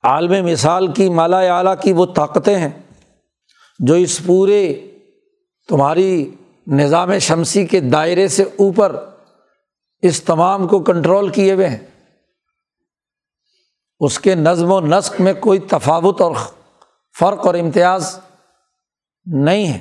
عالم 0.03 0.45
مثال 0.45 0.87
کی 0.87 1.09
مالا 1.09 1.39
اعلیٰ 1.39 1.75
کی 1.81 1.93
وہ 1.93 2.05
طاقتیں 2.05 2.55
ہیں۔ 2.55 2.86
جو 3.79 3.93
اس 3.93 4.21
پورے 4.25 4.91
تمہاری 5.67 6.35
نظام 6.67 7.17
شمسی 7.17 7.65
کے 7.65 7.79
دائرے 7.79 8.27
سے 8.27 8.43
اوپر 8.43 9.09
اس 10.01 10.23
تمام 10.23 10.67
کو 10.67 10.83
کنٹرول 10.83 11.29
کیے 11.29 11.53
ہوئے 11.53 11.67
ہیں، 11.67 11.87
اس 13.99 14.19
کے 14.19 14.35
نظم 14.35 14.71
و 14.71 14.81
نسق 14.81 15.21
میں 15.21 15.33
کوئی 15.33 15.59
تفاوت 15.59 16.21
اور 16.21 16.35
فرق 17.19 17.45
اور 17.45 17.55
امتیاز 17.55 18.19
نہیں 19.25 19.67
ہے۔ 19.67 19.79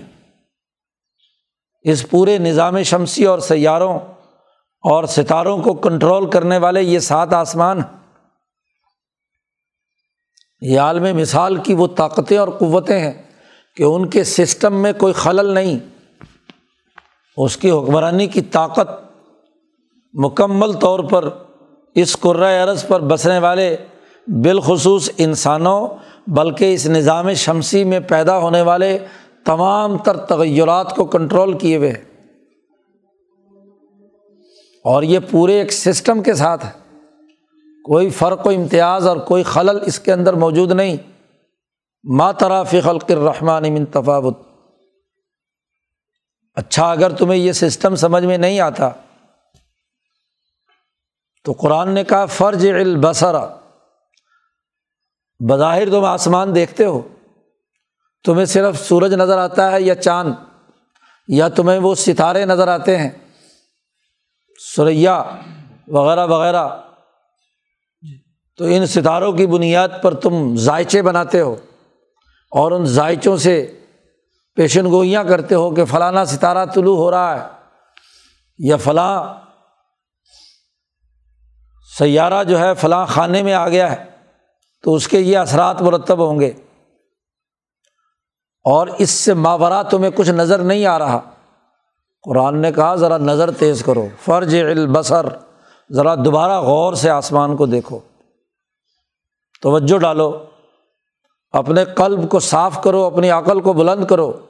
اس 1.82 2.10
پورے 2.10 2.38
نظام 2.38 2.82
شمسی 2.82 3.24
اور 3.24 3.38
سیاروں 3.38 3.98
اور 4.80 5.04
ستاروں 5.04 5.62
کو 5.62 5.74
کنٹرول 5.74 6.30
کرنے 6.30 6.58
والے 6.58 6.82
یہ 6.82 6.98
سات 6.98 7.32
آسمان 7.32 7.80
یہ 10.60 10.80
عالم 10.80 11.16
مثال 11.16 11.56
کی 11.56 11.74
وہ 11.74 11.86
طاقتیں 11.86 12.38
اور 12.38 12.48
قوتیں 12.48 13.00
ہیں۔ 13.00 13.25
کہ 13.76 13.82
ان 13.82 14.08
کے 14.08 14.24
سسٹم 14.24 14.82
میں 14.82 14.92
کوئی 14.92 15.12
خلل 15.12 15.54
نہیں، 15.54 15.78
اس 17.36 17.56
کی 17.56 17.70
حکمرانی 17.70 18.26
کی 18.26 18.40
طاقت 18.40 19.04
مکمل 20.12 20.72
طور 20.72 21.00
پر 21.00 21.28
اس 21.94 22.16
عرض 22.24 22.86
پر 22.86 23.00
بسنے 23.00 23.38
والے 23.38 23.76
بالخصوص 24.26 25.10
انسانوں، 25.18 25.88
بلکہ 26.26 26.74
اس 26.74 26.86
نظام 26.86 27.32
شمسی 27.32 27.84
میں 27.84 28.00
پیدا 28.00 28.38
ہونے 28.38 28.62
والے 28.62 28.98
تمام 29.44 29.98
تر 29.98 30.16
تغیرات 30.16 30.96
کو 30.96 31.04
کنٹرول 31.04 31.58
کیے 31.58 31.76
ہوئے۔ 31.76 31.92
اور 34.84 35.02
یہ 35.02 35.18
پورے 35.30 35.58
ایک 35.58 35.72
سسٹم 35.72 36.22
کے 36.22 36.34
ساتھ 36.34 36.66
ہے۔ 36.66 36.70
کوئی 37.84 38.10
فرق 38.10 38.46
و 38.46 38.50
امتیاز 38.50 39.06
اور 39.06 39.16
کوئی 39.16 39.42
خلل 39.42 39.78
اس 39.86 39.98
کے 39.98 40.12
اندر 40.12 40.34
موجود 40.34 40.72
نہیں۔ 40.72 40.96
ما 42.14 42.32
ترافی 42.32 42.80
خلق 42.80 43.04
الرحمٰن 43.08 43.72
من 43.74 43.84
تفاوت۔ 43.84 44.38
اچھا 46.54 46.90
اگر 46.90 47.12
تمہیں 47.12 47.40
یہ 47.40 47.52
سسٹم 47.52 47.94
سمجھ 47.94 48.24
میں 48.24 48.38
نہیں 48.38 48.60
آتا، 48.60 48.90
تو 51.44 51.52
قرآن 51.52 51.94
نے 51.94 52.04
کہا 52.04 52.26
فرج 52.26 52.68
البصرا 52.68 53.56
بظاہر 55.48 55.90
تم 55.90 56.04
آسمان 56.04 56.54
دیکھتے 56.54 56.84
ہو، 56.84 57.08
تمہیں 58.24 58.44
صرف 58.44 58.88
سورج 58.88 59.14
نظر 59.14 59.38
آتا 59.38 59.72
ہے 59.72 59.82
یا 59.82 59.94
چاند، 59.94 60.34
یا 61.28 61.48
تمہیں 61.48 61.78
وہ 61.78 61.94
ستارے 61.94 62.44
نظر 62.44 62.68
آتے 62.68 62.98
ہیں۔ 62.98 63.10
سریا 64.76 65.24
وغیرہ 65.88 66.26
وغیرہ۔ 66.26 66.68
تو 68.56 68.64
ان 68.64 68.86
ستاروں 68.86 69.32
کی 69.32 69.46
بنیاد 69.46 69.88
پر 70.02 70.14
تم 70.14 70.56
ذائچے 70.56 71.02
بناتے 71.02 71.40
ہو۔ 71.40 71.56
اور 72.56 72.72
ان 72.72 72.84
ذائچوں 72.84 73.36
سے 73.36 73.78
پیشن 74.54 74.86
گوئیاں 74.86 75.24
کرتے 75.24 75.54
ہو 75.54 75.74
کہ 75.74 75.84
فلانا 75.84 76.24
ستارہ 76.24 76.66
طلوع 76.66 76.96
ہو 76.96 77.10
رہا 77.10 77.40
ہے 77.40 77.48
یا 78.58 78.76
فلاں 78.76 79.34
سیارہ 81.98 82.44
جو 82.44 82.58
ہے 82.58 82.74
فلاں 82.74 83.06
خانے 83.06 83.42
میں 83.42 83.52
آ 83.52 83.68
گیا 83.68 83.92
ہے، 83.92 84.04
تو 84.82 84.94
اس 84.94 85.08
کے 85.08 85.20
یہ 85.20 85.38
اثرات 85.38 85.82
مرتب 85.82 86.26
ہوں 86.26 86.40
گے۔ 86.40 86.52
اور 88.64 88.86
اس 88.86 89.10
سے 89.10 89.34
ماورا 89.34 89.82
تمہیں 89.82 90.10
کچھ 90.14 90.30
نظر 90.30 90.58
نہیں 90.58 90.86
آ 90.86 90.98
رہا۔ 90.98 91.20
قرآن 92.22 92.62
نے 92.62 92.72
کہا، 92.72 92.94
ذرا 92.94 93.18
نظر 93.18 93.50
تیز 93.50 93.82
کرو۔ 93.82 94.06
فرج 94.24 94.56
البصر، 94.56 95.26
ذرا 95.92 96.14
دوبارہ 96.14 96.60
غور 96.60 96.94
سے 96.94 97.10
آسمان 97.10 97.56
کو 97.56 97.66
دیکھو۔ 97.66 97.98
توجہ 99.62 99.98
ڈالو۔ 99.98 100.44
اپنے 101.56 101.84
قلب 101.84 102.30
کو 102.30 102.40
صاف 102.40 102.82
کرو، 102.82 103.04
اپنی 103.04 103.30
عقل 103.30 103.60
کو 103.60 103.72
بلند 103.72 104.04
کرو۔ 104.04 104.46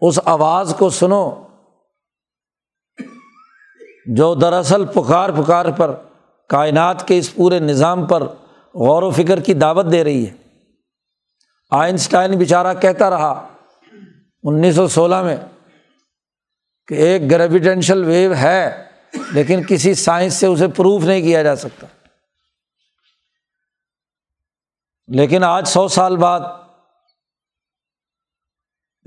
اس 0.00 0.18
آواز 0.24 0.74
کو 0.78 0.90
سنو 0.90 1.44
جو 4.16 4.34
دراصل 4.34 4.86
پکار 4.86 5.30
پکار 5.30 5.70
پر، 5.70 5.94
کائنات 6.48 7.08
کے 7.08 7.18
اس 7.18 7.34
پورے 7.34 7.58
نظام 7.58 8.06
پر 8.06 8.22
غور 8.74 9.02
و 9.02 9.10
فکر 9.10 9.40
کی 9.40 9.54
دعوت 9.54 9.92
دے 9.92 10.04
رہی 10.04 10.26
ہے۔ 10.26 10.34
آئنسٹائن 11.70 12.38
بیچارہ 12.38 12.74
کہتا 12.74 13.10
رہا 13.10 13.48
انیس 14.42 14.74
سو 14.74 14.88
سولہ 14.88 15.22
میں 15.22 15.36
کہ 16.86 16.94
ایک 16.94 17.30
گریویٹینشل 17.30 18.04
ویو 18.04 18.34
ہے، 18.34 18.84
لیکن 19.32 19.62
کسی 19.68 19.94
سائنس 19.94 20.34
سے 20.34 20.46
اسے 20.46 20.68
پروف 20.68 21.04
نہیں 21.04 21.22
کیا 21.22 21.42
جا 21.42 21.56
سکتا۔ 21.56 21.86
لیکن 25.08 25.44
آج 25.44 25.68
سو 25.68 25.88
سال 25.88 26.16
بعد 26.16 26.40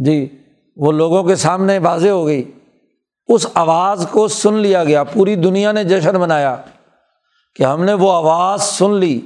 جی 0.06 0.44
وہ 0.76 0.92
لوگوں 0.92 1.24
کے 1.24 1.36
سامنے 1.36 1.78
واضح 1.78 2.08
ہو 2.08 2.26
گئی۔ 2.26 2.52
اس 3.28 3.48
آواز 3.54 4.08
کو 4.12 4.28
سن 4.28 4.54
لیا 4.54 4.84
گیا۔ 4.84 5.04
پوری 5.04 5.36
دنیا 5.36 5.72
نے 5.72 5.84
جشن 5.84 6.16
منایا 6.16 6.58
کہ 7.56 7.64
ہم 7.64 7.84
نے 7.84 7.94
وہ 7.94 8.12
آواز 8.12 8.64
سن 8.64 8.94
لی 8.94 9.22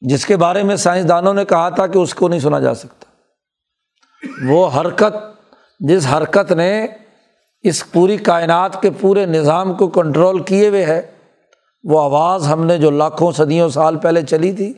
جس 0.00 0.26
کے 0.26 0.36
بارے 0.36 0.62
میں 0.62 0.76
سائنسدانوں 0.76 1.34
نے 1.34 1.44
کہا 1.44 1.68
تھا 1.68 1.86
کہ 1.86 1.98
اس 1.98 2.14
کو 2.14 2.28
نہیں 2.28 2.40
سنا 2.40 2.60
جا 2.60 2.74
سکتا۔ 2.74 3.06
وہ 4.48 4.80
حرکت، 4.80 5.14
جس 5.80 6.06
حرکت 6.06 6.52
نے 6.52 6.86
اس 7.60 7.92
پوری 7.92 8.16
کائنات 8.16 8.82
کے 8.82 8.90
پورے 9.00 9.26
نظام 9.26 9.74
کو 9.74 9.88
کنٹرول 9.88 10.42
کیے 10.42 10.68
ہوئے 10.68 10.84
ہے، 10.84 11.10
وہ 11.84 12.00
آواز 12.00 12.48
ہم 12.48 12.64
نے 12.64 12.78
جو 12.78 12.90
لاکھوں 12.90 13.32
صدیوں 13.32 13.68
سال 13.68 13.98
پہلے 13.98 14.22
چلی 14.22 14.52
تھی 14.52 14.72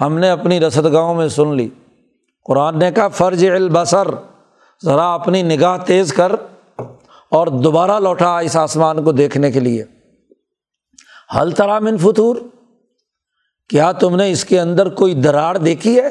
ہم 0.00 0.18
نے 0.18 0.30
اپنی 0.30 0.60
رسد 0.60 0.92
گاہوں 0.92 1.14
میں 1.14 1.28
سن 1.28 1.54
لی۔ 1.54 1.68
قرآن 2.44 2.78
نے 2.78 2.92
کہا 2.92 3.08
فرج 3.08 3.46
البصر، 3.46 4.06
ذرا 4.84 5.14
اپنی 5.14 5.42
نگاہ 5.42 5.78
تیز 5.86 6.12
کر 6.12 6.32
اور 7.30 7.46
دوبارہ 7.46 8.00
لوٹا 8.00 8.38
اس 8.38 8.56
آسمان 8.56 9.04
کو 9.04 9.12
دیکھنے 9.12 9.52
کے 9.52 9.60
لیے۔ 9.60 9.84
حل 11.36 11.50
ترامن 11.50 11.98
فطور، 11.98 12.36
کیا 13.68 13.92
تم 13.92 14.16
نے 14.16 14.30
اس 14.30 14.44
کے 14.44 14.60
اندر 14.60 14.88
کوئی 14.88 15.14
دراڑ 15.14 15.58
دیکھی 15.58 16.00
ہے؟ 16.00 16.10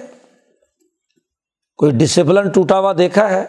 کوئی 1.77 1.91
ڈسپلن 1.91 2.49
ٹوٹا 2.49 2.79
ہوا 2.79 2.93
دیکھا 2.97 3.29
ہے؟ 3.29 3.45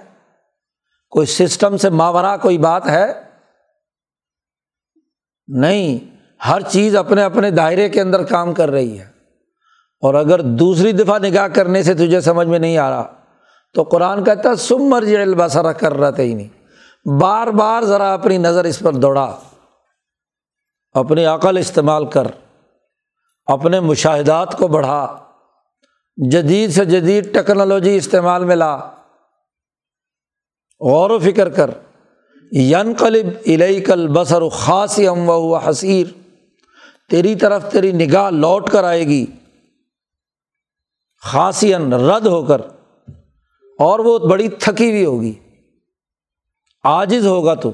کوئی 1.10 1.26
سسٹم 1.26 1.76
سے 1.76 1.90
ماورا 1.90 2.36
کوئی 2.36 2.58
بات 2.58 2.86
ہے؟ 2.86 3.12
نہیں، 5.48 6.16
ہر 6.48 6.60
چیز 6.60 6.96
اپنے 6.96 7.22
اپنے 7.22 7.50
دائرے 7.50 7.88
کے 7.88 8.00
اندر 8.00 8.22
کام 8.22 8.54
کر 8.54 8.70
رہی 8.70 9.00
ہے۔ 9.00 9.13
اور 10.04 10.14
اگر 10.14 10.40
دوسری 10.40 10.92
دفعہ 10.92 11.18
نگاہ 11.18 11.48
کرنے 11.48 11.82
سے 11.82 11.94
تجھے 11.94 12.20
سمجھ 12.20 12.46
میں 12.48 12.58
نہیں 12.58 12.78
آ 12.78 12.88
رہا، 12.90 13.04
تو 13.74 13.82
قرآن 13.82 14.24
کہتا 14.24 14.54
سم 14.56 14.82
مرج 14.82 15.14
البصرا 15.16 15.72
کر 15.72 15.94
رہا 15.94 16.10
تھا 16.10 16.22
ہی 16.22 16.34
نہیں 16.34 17.18
بار 17.20 17.46
بار 17.46 17.82
ذرا 17.82 18.12
اپنی 18.14 18.38
نظر 18.38 18.64
اس 18.64 18.78
پر 18.78 18.92
دوڑا، 18.92 19.36
اپنی 20.94 21.24
عقل 21.24 21.58
استعمال 21.58 22.06
کر، 22.06 22.26
اپنے 23.48 23.80
مشاہدات 23.80 24.56
کو 24.58 24.68
بڑھا، 24.68 25.06
جدید 26.18 26.70
سے 26.70 26.84
جدید 26.84 27.32
ٹیکنالوجی 27.34 27.96
استعمال 27.96 28.44
میں 28.44 28.56
لا۔ 28.56 28.76
غور 30.80 31.10
و 31.10 31.18
فکر 31.18 31.48
کر 31.48 31.70
ین 32.52 32.92
قلب 32.98 33.26
الئی 33.46 33.80
کل 33.80 34.06
بسر 34.08 34.48
خاص 34.48 34.98
ام 35.08 35.28
و 35.28 35.56
حسیر 35.56 36.06
تیری 37.10 37.34
طرف 37.34 37.70
تیری 37.72 37.92
نگاہ 37.92 38.30
لوٹ 38.30 38.70
کر 38.70 38.84
آئے 38.84 39.04
گی 39.04 39.24
خاصین 41.24 41.92
رد 41.92 42.26
ہو 42.26 42.42
کر 42.42 42.60
اور 43.78 43.98
وہ 43.98 44.18
بڑی 44.18 44.48
تھکی 44.48 44.90
ہوئی 44.90 45.04
ہوگی۔ 45.04 45.32
آجز 46.84 47.26
ہوگا 47.26 47.54
تو۔ 47.54 47.72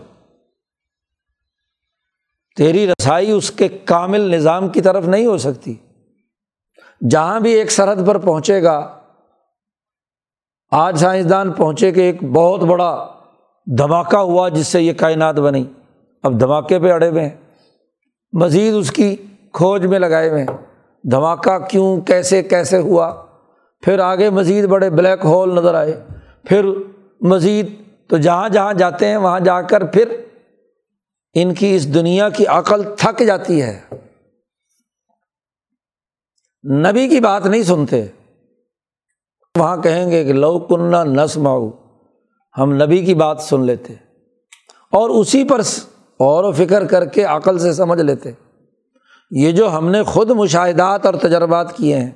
تیری 2.56 2.86
رسائی 2.86 3.30
اس 3.30 3.50
کے 3.50 3.68
کامل 3.68 4.20
نظام 4.20 4.68
کی 4.68 4.80
طرف 4.80 5.04
نہیں 5.04 5.26
ہو 5.26 5.38
سکتی۔ 5.38 5.74
جہاں 7.10 7.40
بھی 7.40 7.52
ایک 7.52 7.70
سرحد 7.70 7.96
پر 8.06 8.18
پہنچے 8.18 8.62
گا، 8.62 9.00
آج 10.70 10.98
سائنسدان 10.98 11.52
پہنچے 11.52 11.92
کہ 11.92 12.00
ایک 12.00 12.24
بہت 12.24 12.60
بڑا 12.60 13.08
دھماکہ 13.78 14.16
ہوا 14.16 14.48
جس 14.48 14.66
سے 14.66 14.82
یہ 14.82 14.92
کائنات 14.92 15.34
بنی۔ 15.34 15.64
اب 16.22 16.40
دھماکے 16.40 16.78
پہ 16.78 16.92
اڑے 16.92 17.08
ہوئے 17.08 17.22
ہیں۔ 17.22 17.36
مزید 18.32 18.74
اس 18.74 18.90
کی 18.90 19.16
کھوج 19.52 19.86
میں 19.86 19.98
لگائے 19.98 20.30
ہوئے 20.30 20.40
ہیں۔ 20.40 20.66
دھماکہ 21.02 21.58
کیوں، 21.58 22.00
کیسے 22.00 22.42
کیسے 22.42 22.78
ہوا؟ 22.78 23.29
پھر 23.80 23.98
آگے 23.98 24.30
مزید 24.30 24.64
بڑے 24.64 24.90
بلیک 24.90 25.24
ہول 25.24 25.54
نظر 25.54 25.74
آئے۔ 25.74 26.04
پھر 26.44 26.64
مزید 27.20 27.66
تو 28.08 28.16
جہاں 28.16 28.48
جہاں 28.48 28.74
جاتے 28.74 29.08
ہیں 29.08 29.16
وہاں 29.16 29.40
جا 29.40 29.62
کر 29.62 29.84
پھر 29.84 30.20
ان 31.34 31.54
کی 31.54 31.76
اس 31.76 31.94
دنیا 31.94 32.28
کی 32.28 32.46
عقل 32.46 32.82
تھک 32.98 33.22
جاتی 33.26 33.62
ہے۔ 33.62 33.80
نبی 36.74 37.08
کی 37.08 37.20
بات 37.20 37.46
نہیں 37.46 37.62
سنتے۔ 37.62 38.06
وہاں 39.58 39.76
کہیں 39.76 40.10
گے 40.10 40.24
کہ 40.24 40.32
لو 40.32 40.58
کنہ 40.58 40.96
نسم 41.04 41.48
ہم 42.58 42.72
نبی 42.72 43.04
کی 43.04 43.14
بات 43.14 43.40
سن 43.40 43.64
لیتے۔ 43.64 43.94
اور 44.90 45.10
اسی 45.10 45.44
پر 45.44 45.60
غور 46.20 46.44
و 46.44 46.52
فکر 46.52 46.86
کر 46.86 47.04
کے 47.04 47.24
عقل 47.24 47.58
سے 47.58 47.72
سمجھ 47.72 48.00
لیتے۔ 48.00 48.30
یہ 49.30 49.52
جو 49.52 49.72
ہم 49.72 49.88
نے 49.88 50.02
خود 50.02 50.30
مشاہدات 50.30 51.06
اور 51.06 51.14
تجربات 51.14 51.76
کیے 51.76 51.96
ہیں 51.96 52.10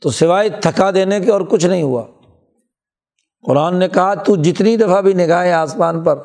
تو 0.00 0.10
سوائے 0.10 0.48
تھکا 0.48 0.90
دینے 0.90 1.20
کے 1.20 1.30
اور 1.30 1.40
کچھ 1.40 1.66
نہیں 1.66 1.82
ہوا۔ 1.82 2.06
قرآن 3.46 3.76
نے 3.76 3.88
کہا، 3.88 4.14
تو 4.14 4.36
جتنی 4.36 4.76
دفعہ 4.76 5.00
بھی 5.00 5.12
نگاہیں 5.12 5.52
آسمان 5.52 6.04
پر 6.04 6.18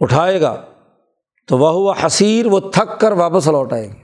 اٹھائے 0.00 0.40
گا، 0.40 0.64
تو 1.46 1.58
وہ 1.58 1.68
ہوا 1.68 1.94
حسیر، 2.06 2.46
وہ 2.46 2.60
تھک 2.60 3.00
کر 3.00 3.12
واپس 3.12 3.46
لوٹ 3.46 3.72
آئے 3.72 3.88
گی۔ 3.88 4.02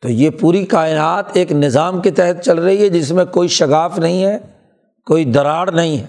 تو 0.00 0.08
یہ 0.08 0.30
پوری 0.30 0.66
کائنات 0.66 1.26
ایک 1.34 1.52
نظام 1.52 2.02
کے 2.02 2.10
تحت 2.10 2.44
چل 2.44 2.58
رہی 2.58 2.82
ہے، 2.82 2.88
جس 2.88 3.12
میں 3.12 3.24
کوئی 3.24 3.48
شگاف 3.48 3.98
نہیں 3.98 4.24
ہے، 4.24 4.38
کوئی 5.06 5.24
دراڑ 5.24 5.72
نہیں 5.72 5.98
ہے، 5.98 6.06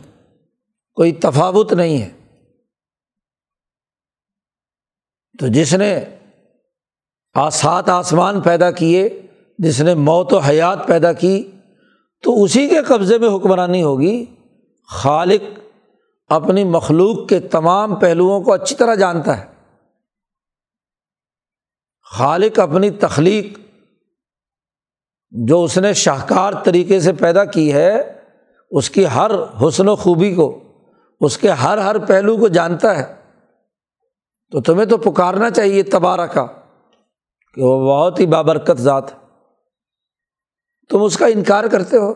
کوئی 0.96 1.12
تفاوت 1.12 1.74
نہیں 1.74 2.02
ہے۔ 2.02 2.10
تو 5.40 5.48
جس 5.48 5.74
نے 5.74 6.06
آسات 7.34 7.90
آسمان 7.90 8.42
پیدا 8.42 8.72
کیے، 8.72 9.22
جس 9.58 9.82
نے 9.82 9.96
موت 9.96 10.34
و 10.34 10.38
حیات 10.38 10.88
پیدا 10.88 11.14
کی، 11.14 11.52
تو 12.24 12.44
اسی 12.44 12.68
کے 12.68 12.82
قبضے 12.82 13.18
میں 13.18 13.30
حکمرانی 13.30 13.84
ہوگی۔ 13.84 14.26
خالق 14.88 15.60
اپنی 16.28 16.64
مخلوق 16.64 17.30
کے 17.30 17.40
تمام 17.40 17.96
پہلوؤں 17.96 18.44
کو 18.44 18.54
اچھی 18.54 18.76
طرح 18.76 18.96
جانتا 18.96 19.38
ہے۔ 19.38 19.46
خالق 22.12 22.60
اپنی 22.60 22.90
تخلیق 22.90 23.60
جو 25.32 25.64
اس 25.64 25.78
نے 25.78 25.94
شاہکار 25.94 26.54
طریقے 26.64 27.00
سے 27.00 27.14
پیدا 27.14 27.46
کی 27.46 27.74
ہے، 27.74 28.20
اس 28.72 28.90
کی 28.90 29.06
ہر 29.06 29.32
حسن 29.68 29.90
و 29.90 29.96
خوبی 29.96 30.36
کو، 30.36 30.64
اس 31.22 31.38
کے 31.38 31.50
ہر 31.50 31.78
ہر 31.78 31.98
پہلو 31.98 32.38
کو 32.38 32.48
جانتا 32.48 32.98
ہے۔ 32.98 33.16
تو 34.52 34.62
تمہیں 34.62 34.86
تو 34.86 34.98
پکارنا 34.98 35.50
چاہیے 35.50 35.84
تبارہ 35.84 36.28
کا 36.28 36.48
کہ 37.54 37.62
وہ 37.64 37.90
بہت 37.90 38.20
ہی 38.20 38.26
بابرکت 38.26 38.78
ذات 38.78 39.14
ہے۔ 39.14 39.18
تم 40.90 41.04
اس 41.04 41.18
کا 41.18 41.26
انکار 41.26 41.64
کرتے 41.64 41.98
ہو۔ 41.98 42.14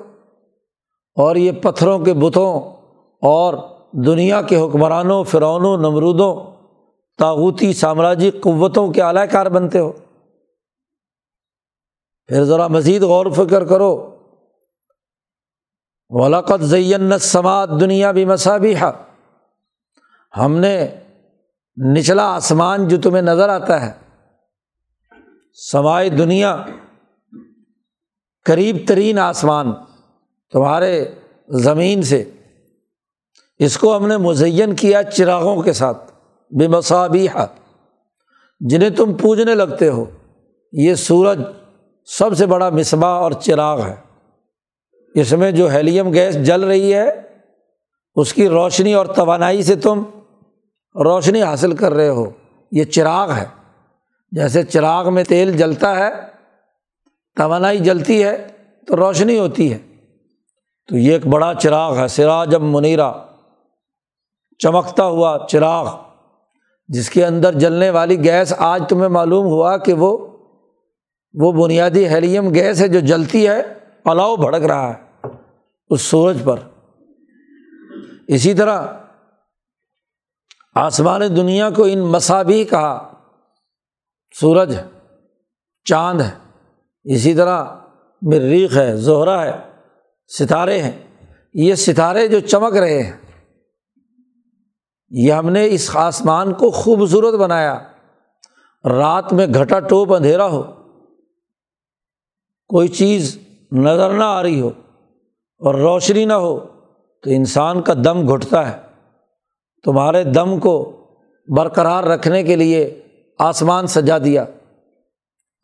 اور 1.16 1.36
یہ 1.36 1.52
پتھروں 1.52 2.00
کے 2.00 2.14
بتوں 2.14 2.60
اور 3.22 3.54
دنیا 3.92 4.42
کے 4.42 4.56
حکمرانوں، 4.56 5.24
فرعونوں، 5.24 5.78
نمرودوں 5.78 6.36
تاغوتی 7.18 7.74
سامراجی 7.74 8.32
قوتوں 8.32 8.94
کے 8.94 9.02
اعلی 9.02 9.28
کار 9.32 9.46
بنتے 9.46 9.80
ہو۔ 9.80 9.92
پھر 12.26 12.44
ذرا 12.44 12.68
مزید 12.68 13.04
غور 13.04 13.26
و 13.26 13.34
فکر 13.34 13.66
کرو۔ 13.66 14.16
ولاقت 16.10 16.62
زین 16.62 17.20
سماعت 17.20 17.70
دنیا 17.80 18.12
بھی 18.12 18.26
مساوی 18.26 18.76
ہم 20.38 20.56
نے 20.56 20.88
نچلا 21.94 22.36
آسمان 22.36 22.88
جو 22.88 22.98
تمہیں 23.02 23.22
نظر 23.22 23.50
آتا 23.50 23.86
ہے 23.86 24.07
سوائے 25.60 26.10
دنیا، 26.10 26.66
قریب 28.46 28.78
ترین 28.88 29.20
آسمان 29.20 29.72
تمہارے 30.52 31.06
زمین 31.50 32.02
سے۔ 32.02 32.24
اس 33.60 33.78
کو 33.78 33.98
ہم 33.98 34.08
نے 34.08 34.18
مزین 34.18 34.76
کیا 34.76 35.04
چراغوں 35.04 35.62
کے 35.62 35.74
ساتھ 35.74 36.12
بے 36.60 36.68
مساوی 36.68 37.28
جنہیں 38.60 38.90
تم 38.90 39.14
پوجنے 39.14 39.56
لگتے 39.56 39.90
ہو۔ 39.90 40.06
یہ 40.72 40.96
سورج 40.96 41.42
سب 42.06 42.38
سے 42.38 42.46
بڑا 42.46 42.70
مصباح 42.70 43.12
اور 43.12 43.32
چراغ 43.32 43.86
ہے۔ 43.86 43.96
اس 45.16 45.32
میں 45.32 45.52
جو 45.52 45.72
ہیلیم 45.72 46.14
گیس 46.14 46.36
جل 46.36 46.64
رہی 46.64 46.94
ہے، 46.94 47.22
اس 48.16 48.34
کی 48.34 48.50
روشنی 48.50 48.94
اور 48.94 49.06
توانائی 49.06 49.64
سے 49.64 49.76
تم 49.76 50.04
روشنی 50.96 51.42
حاصل 51.42 51.76
کر 51.76 51.94
رہے 51.94 52.10
ہو۔ 52.10 52.30
یہ 52.72 52.84
چراغ 52.84 53.32
ہے۔ 53.32 53.46
جیسے 54.32 54.64
چراغ 54.64 55.14
میں 55.14 55.24
تیل 55.24 55.58
جلتا 55.58 55.96
ہے، 55.96 56.10
توانائی 57.36 57.80
جلتی 57.80 58.24
ہے 58.24 58.48
تو 58.88 58.96
روشنی 58.96 59.40
ہوتی 59.40 59.74
ہے۔ 59.74 59.78
تو 60.88 60.98
یہ 60.98 61.14
ایک 61.14 61.28
بڑا 61.28 61.54
چراغ 61.54 61.98
ہے۔ 61.98 62.08
سراجم 62.08 62.76
منیرا 62.76 63.14
چمکتا 64.60 65.06
ہوا 65.06 65.48
چراغ، 65.50 65.98
جس 66.88 67.10
کے 67.10 67.26
اندر 67.26 67.60
جلنے 67.60 67.90
والی 67.90 68.24
گیس 68.24 68.54
آج 68.58 68.84
تمہیں 68.90 69.10
معلوم 69.10 69.46
ہوا 69.46 69.78
کہ 69.78 69.94
وہ 69.94 70.38
وہ 71.34 71.52
بنیادی 71.52 72.08
ہیلیم 72.08 72.54
گیس 72.54 72.82
ہے 72.82 72.88
جو 72.88 73.00
جلتی 73.00 73.48
ہے، 73.48 73.62
پلاؤ 74.04 74.36
بھڑک 74.36 74.64
رہا 74.64 74.94
ہے 74.94 75.28
اس 75.90 76.02
سورج 76.02 76.38
پر۔ 76.44 76.60
اسی 78.28 78.54
طرح 78.54 78.88
آسمان 80.76 81.22
دنیا 81.22 81.70
کو 81.70 81.84
ان 81.84 82.00
مساوی 82.00 82.64
کہا۔ 82.64 83.14
سورج 84.40 84.76
ہے، 84.76 84.84
چاند 85.86 86.22
ہے، 86.22 86.30
اسی 87.04 87.34
طرح 87.34 87.66
مریخ 88.22 88.78
ہے، 88.78 88.96
زہرا 88.98 89.44
ہے، 89.46 89.52
ستارے 90.40 90.82
ہیں۔ 90.82 90.92
یہ 91.54 91.76
ستارے 91.76 92.28
جو 92.28 92.40
چمک 92.40 92.76
رہے 92.76 93.02
ہیں، 93.04 93.12
یہ 95.10 95.34
ہم 95.34 95.50
نے 95.50 95.66
اس 95.66 95.90
آسمان 95.94 96.54
کو 96.54 96.70
خوبصورت 96.72 97.34
بنایا۔ 97.34 97.80
رات 98.84 99.34
میں 99.34 99.48
گھٹا 99.54 99.80
ٹوپ 99.80 100.14
اندھیرا 100.14 100.46
ہو، 100.46 100.64
کوئی 102.70 102.88
چیز 102.88 103.38
نظر 103.72 104.14
نہ 104.14 104.24
آ 104.24 104.44
رہی 104.44 104.62
ہو 104.62 104.68
اور 105.62 105.76
روشنی 105.76 106.26
نہ 106.26 106.34
ہو، 106.34 106.60
تو 107.24 107.30
انسان 107.30 107.82
کا 107.82 107.94
دم 107.94 108.34
گھٹتا 108.34 108.72
ہے۔ 108.72 108.78
تمہارے 109.84 110.24
دم 110.24 110.60
کو 110.60 110.76
برقرار 111.48 112.04
رکھنے 112.04 112.44
کے 112.44 112.56
لیے 112.56 113.07
آسمان 113.40 113.88
سجا 113.88 114.18
دیا۔ 114.18 114.46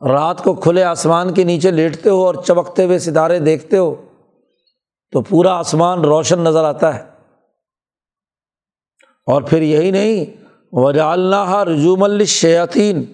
رات 0.08 0.44
کو 0.44 0.54
کھلے 0.54 0.84
آسمان 0.84 1.34
کے 1.34 1.44
نیچے 1.44 1.70
لیٹتے 1.70 2.10
ہو 2.10 2.26
اور 2.26 2.34
چمکتے 2.34 2.84
ہوئے 2.84 2.98
ستارے 2.98 3.38
دیکھتے 3.38 3.76
ہو 3.76 3.94
تو 5.12 5.20
پورا 5.20 5.58
آسمان 5.58 6.00
روشن 6.00 6.38
نظر 6.38 6.64
آتا 6.64 6.94
ہے۔ 6.94 7.02
اور 9.26 9.42
پھر 9.42 9.62
یہی 9.62 9.90
نہیں 9.90 10.44
وجاللہ 10.72 11.56
رجوم 11.56 12.02
الشیاطین 12.02 13.04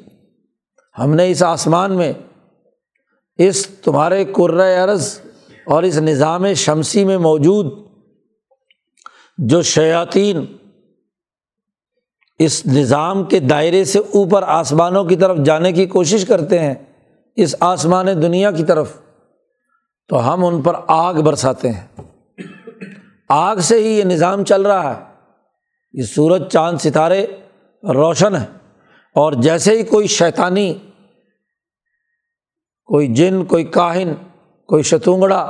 ہم 0.99 1.15
نے 1.15 1.31
اس 1.31 1.43
آسمان 1.43 1.93
میں، 1.93 2.13
اس 3.37 3.67
تمہارے 3.67 4.25
عرض 4.85 5.21
اور 5.67 5.83
اس 5.83 5.99
نظام 5.99 6.55
شمسی 6.55 7.05
میں 7.05 7.19
موجود 7.19 7.87
جو 9.39 9.63
شیاطین 9.63 10.57
اس 12.41 12.67
نظام 12.67 13.25
کے 13.25 13.41
دائرے 13.41 13.85
سے 13.85 13.99
اوپر 13.99 14.43
آسمانوں 14.47 15.05
کی 15.05 15.17
طرف 15.17 15.37
جانے 15.39 15.73
کی 15.73 15.87
کوشش 15.87 16.25
کرتے 16.25 16.59
ہیں، 16.59 16.75
اس 17.37 17.57
آسمان 17.61 18.07
دنیا 18.07 18.51
کی 18.51 18.65
طرف۔ 18.65 18.93
تو 20.09 20.35
ہم 20.35 20.45
ان 20.45 20.63
پر 20.63 20.73
آگ 20.87 21.15
برساتے 21.15 21.71
ہیں۔ 21.71 22.01
آگ 23.29 23.57
سے 23.57 23.77
ہی 23.77 23.99
یہ 23.99 24.05
نظام 24.05 24.45
چل 24.45 24.63
رہا 24.63 24.97
ہے۔ 24.97 25.01
یہ 25.93 26.03
سورج، 26.03 26.43
چاند، 26.49 26.79
ستارے 26.79 27.27
روشن 27.83 28.37
ہیں۔ 28.37 28.47
اور 29.15 29.33
جیسے 29.33 29.79
ہی 29.79 29.83
کوئی 29.83 30.07
شیطانی، 30.07 30.75
کوئی 32.85 33.07
جن، 33.07 33.45
کوئی 33.45 33.65
کاہن، 33.65 34.13
کوئی 34.67 34.83
شتونگڑا 34.83 35.41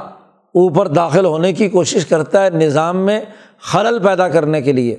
اوپر 0.55 0.89
داخل 0.89 1.25
ہونے 1.25 1.53
کی 1.53 1.69
کوشش 1.69 2.07
کرتا 2.07 2.45
ہے 2.45 2.51
نظام 2.51 2.97
میں 2.97 3.21
خلل 3.61 4.03
پیدا 4.03 4.29
کرنے 4.29 4.63
کے 4.63 4.73
لیے۔ 4.73 4.97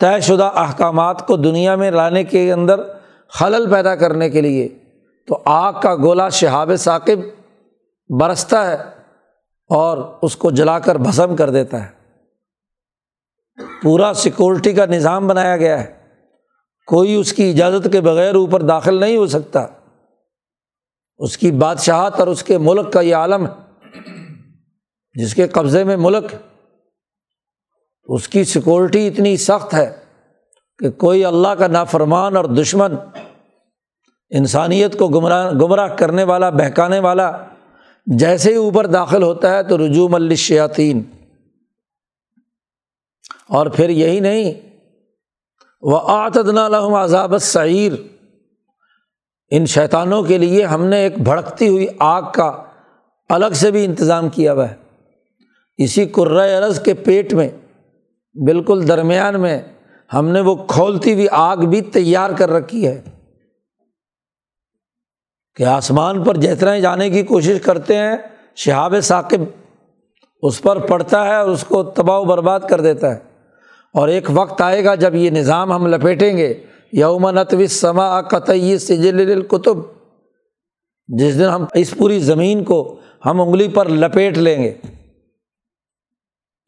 طے 0.00 0.20
شدہ 0.20 0.50
احکامات 0.54 1.26
کو 1.26 1.36
دنیا 1.36 1.74
میں 1.74 1.90
لانے 1.90 2.24
کے 2.24 2.52
اندر 2.52 2.80
خلل 3.28 3.70
پیدا 3.70 3.96
کرنے 3.96 4.30
کے 4.30 4.40
لیے 4.40 4.68
تو 5.26 5.42
آگ 5.44 5.72
کا 5.82 5.96
گولا 5.96 6.28
شہاب 6.28 6.70
ثاقب 6.76 7.18
برستا 8.08 8.70
ہے 8.70 8.76
اور 9.68 10.18
اس 10.22 10.36
کو 10.36 10.50
جلا 10.50 10.78
کر 10.78 10.94
بھسم 10.94 11.36
کر 11.36 11.50
دیتا 11.50 11.86
ہے۔ 11.86 12.04
پورا 13.82 14.12
سیکورٹی 14.14 14.72
کا 14.72 14.86
نظام 14.86 15.26
بنایا 15.26 15.56
گیا 15.56 15.84
ہے۔ 15.84 15.94
کوئی 16.86 17.14
اس 17.14 17.32
کی 17.32 17.50
اجازت 17.50 17.92
کے 17.92 18.00
بغیر 18.00 18.34
اوپر 18.34 18.62
داخل 18.62 19.00
نہیں 19.00 19.16
ہو 19.16 19.26
سکتا۔ 19.26 19.66
اس 21.18 21.38
کی 21.38 21.50
بادشاہت 21.50 22.20
اور 22.20 22.26
اس 22.26 22.42
کے 22.42 22.58
ملک 22.58 22.92
کا 22.92 23.00
یہ 23.00 23.14
عالم 23.14 23.46
ہے۔ 23.46 23.52
جس 25.14 25.34
کے 25.34 25.48
قبضے 25.48 25.84
میں 25.84 25.96
ملک 25.96 26.34
اس 28.06 28.28
کی 28.28 28.44
سیکورٹی 28.44 29.06
اتنی 29.06 29.36
سخت 29.36 29.74
ہے 29.74 29.92
کہ 30.78 30.90
کوئی 30.90 31.24
اللہ 31.24 31.48
کا 31.48 31.66
نافرمان 31.66 32.36
اور 32.36 32.44
دشمن 32.44 32.94
انسانیت 34.30 34.98
کو 34.98 35.08
گمراہ 35.08 35.52
گمراہ 35.52 35.88
کرنے 35.88 36.24
والا، 36.24 36.50
بہکانے 36.50 36.98
والا 36.98 37.38
جیسے 38.06 38.50
ہی 38.50 38.56
اوپر 38.56 38.86
داخل 38.86 39.22
ہوتا 39.22 39.56
ہے 39.56 39.62
تو 39.62 39.86
رجوع 39.86 40.08
الشیاطین 40.12 41.02
اور 43.48 43.66
پھر 43.66 43.88
یہی 43.88 44.20
نہیں 44.20 44.54
وہ 45.82 46.00
آتدنا 46.02 46.68
لہم 46.68 46.94
عذاب 46.94 47.38
سعیر 47.38 47.92
ان 49.50 49.66
شیطانوں 49.66 50.22
کے 50.22 50.38
لیے 50.38 50.64
ہم 50.64 50.84
نے 50.84 50.96
ایک 50.96 51.18
بھڑکتی 51.18 51.68
ہوئی 51.68 51.86
آگ 51.98 52.22
کا 52.34 52.62
الگ 53.28 53.52
سے 53.52 53.70
بھی 53.70 53.84
انتظام 53.84 54.28
کیا 54.28 54.52
ہوا 54.52 54.70
ہے۔ 54.70 54.74
اسی 55.76 56.06
کرض 56.06 56.82
کے 56.82 56.94
پیٹ 56.94 57.32
میں 57.32 57.48
بالکل 58.34 58.88
درمیان 58.88 59.40
میں 59.40 59.62
ہم 60.14 60.28
نے 60.28 60.40
وہ 60.40 60.54
کھولتی 60.54 61.14
ہوئی 61.14 61.26
آگ 61.30 61.56
بھی 61.56 61.80
تیار 61.80 62.30
کر 62.30 62.50
رکھی 62.50 62.86
ہے 62.86 63.00
کہ 65.54 65.62
آسمان 65.62 66.24
پر 66.24 66.36
جتنا 66.36 66.78
جانے 66.78 67.10
کی 67.10 67.22
کوشش 67.22 67.60
کرتے 67.62 67.96
ہیں، 67.96 68.16
شہاب 68.56 68.94
ثاقب 69.02 69.40
اس 70.42 70.62
پر 70.62 70.78
پڑتا 70.78 71.24
ہے 71.24 71.36
اور 71.36 71.48
اس 71.48 71.64
کو 71.64 71.82
تباہ 71.82 72.18
و 72.18 72.24
برباد 72.24 72.60
کر 72.68 72.80
دیتا 72.80 73.14
ہے۔ 73.14 73.18
اور 73.92 74.08
ایک 74.08 74.26
وقت 74.34 74.60
آئے 74.60 74.84
گا 74.84 74.94
جب 74.94 75.14
یہ 75.14 75.30
نظام 75.30 75.72
ہم 75.72 75.86
لپیٹیں 75.86 76.36
گے۔ 76.36 76.54
یوم 76.92 77.30
نتو 77.30 77.66
سما 77.66 78.22
قطعی 78.22 78.78
سجل 78.78 79.30
القتب 79.30 79.76
جس 81.08 81.38
دن 81.38 81.44
ہم 81.44 81.64
اس 81.74 81.94
پوری 81.98 82.18
زمین 82.18 82.64
کو 82.64 83.00
ہم 83.26 83.40
انگلی 83.40 83.68
پر 83.68 83.88
لپیٹ 83.88 84.38
لیں 84.38 84.62
گے۔ 84.62 84.74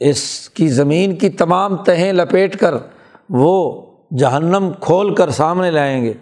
اس 0.00 0.50
کی 0.50 0.68
زمین 0.68 1.16
کی 1.16 1.28
تمام 1.30 1.76
تہیں 1.76 2.12
لپیٹ 2.12 2.60
کر 2.60 2.74
وہ 3.30 3.82
جہنم 4.18 4.70
کھول 4.80 5.14
کر 5.14 5.30
سامنے 5.30 5.70
لائیں 5.70 6.04
گے۔ 6.04 6.12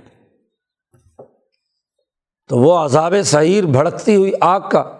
تو 2.49 2.59
وہ 2.59 2.75
عذاب 2.75 3.15
سعیر 3.25 3.65
بھڑکتی 3.65 4.17
ہوئی 4.17 4.33
آگ 4.41 4.61
کا 4.61 4.99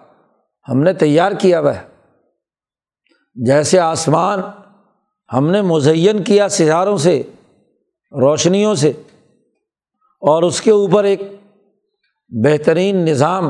ہم 0.69 0.81
نے 0.83 0.93
تیار 0.93 1.31
کیا 1.31 1.59
وہ 1.59 1.71
جیسے 3.45 3.79
آسمان 3.79 4.39
ہم 5.33 5.49
نے 5.51 5.61
مزین 5.61 6.23
کیا 6.23 6.49
ستاروں 6.49 6.97
سے، 6.97 7.23
روشنیوں 8.11 8.75
سے، 8.75 8.89
اور 10.21 10.43
اس 10.43 10.61
کے 10.61 10.71
اوپر 10.71 11.03
ایک 11.03 11.21
بہترین 12.45 12.95
نظام 12.95 13.49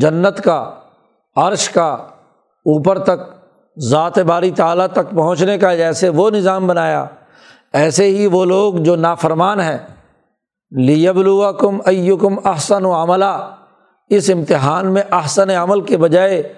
جنت 0.00 0.44
کا، 0.44 0.80
عرش 1.36 1.68
کا 1.68 1.92
اوپر 2.66 3.04
تک 3.04 3.41
ذات 3.78 4.18
باری 4.18 4.50
تعلیٰ 4.50 4.86
تک 4.86 5.10
پہنچنے 5.10 5.58
کا 5.58 5.76
جیسے 5.76 6.08
وہ 6.08 6.30
نظام 6.30 6.66
بنایا، 6.66 7.06
ایسے 7.72 8.04
ہی 8.04 8.26
وہ 8.26 8.44
لوگ 8.44 8.74
جو 8.74 8.96
نافرمان 8.96 9.60
ہیں 9.60 9.78
لیبلوا 10.70 11.52
کم 11.52 11.78
ایکم 11.86 12.48
احسن 12.48 12.84
و 12.84 12.92
عملہ 12.92 13.56
اس 14.08 14.30
امتحان 14.34 14.94
میں 14.94 15.02
احسن 15.10 15.50
عمل 15.50 15.80
کے 15.80 15.96
بجائے 15.96 16.52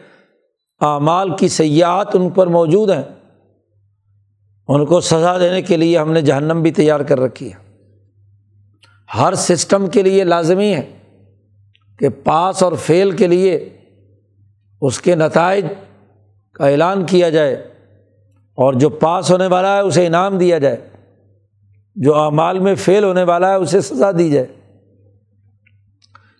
اعمال 0.80 1.36
کی 1.36 1.48
سیاحت 1.48 2.16
ان 2.16 2.30
پر 2.30 2.46
موجود 2.46 2.90
ہیں۔ 2.90 3.02
ان 4.68 4.86
کو 4.86 5.00
سزا 5.00 5.38
دینے 5.38 5.62
کے 5.62 5.76
لیے 5.76 5.98
ہم 5.98 6.12
نے 6.12 6.22
جہنم 6.22 6.62
بھی 6.62 6.70
تیار 6.70 7.00
کر 7.00 7.20
رکھی 7.20 7.52
ہے۔ 7.52 7.64
ہر 9.18 9.34
سسٹم 9.34 9.86
کے 9.86 10.02
لیے 10.02 10.24
لازمی 10.24 10.74
ہے 10.74 10.98
کہ 11.98 12.08
پاس 12.08 12.62
اور 12.62 12.72
فیل 12.72 13.10
کے 13.10 13.26
لیے 13.26 13.68
اس 14.80 15.00
کے 15.00 15.14
نتائج 15.14 15.64
کا 16.54 16.66
اعلان 16.66 17.06
کیا 17.06 17.28
جائے 17.28 17.54
اور 18.54 18.74
جو 18.74 18.88
پاس 18.88 19.30
ہونے 19.30 19.46
والا 19.46 19.76
ہے 19.76 19.80
اسے 19.80 20.06
انعام 20.06 20.38
دیا 20.38 20.58
جائے 20.58 20.88
جو 21.96 22.14
اعمال 22.14 22.58
میں 22.58 22.74
فیل 22.74 23.04
ہونے 23.04 23.22
والا 23.22 23.50
ہے 23.50 23.54
اسے 23.54 23.80
سزا 23.80 24.10
دی 24.18 24.30
جائے 24.30 24.46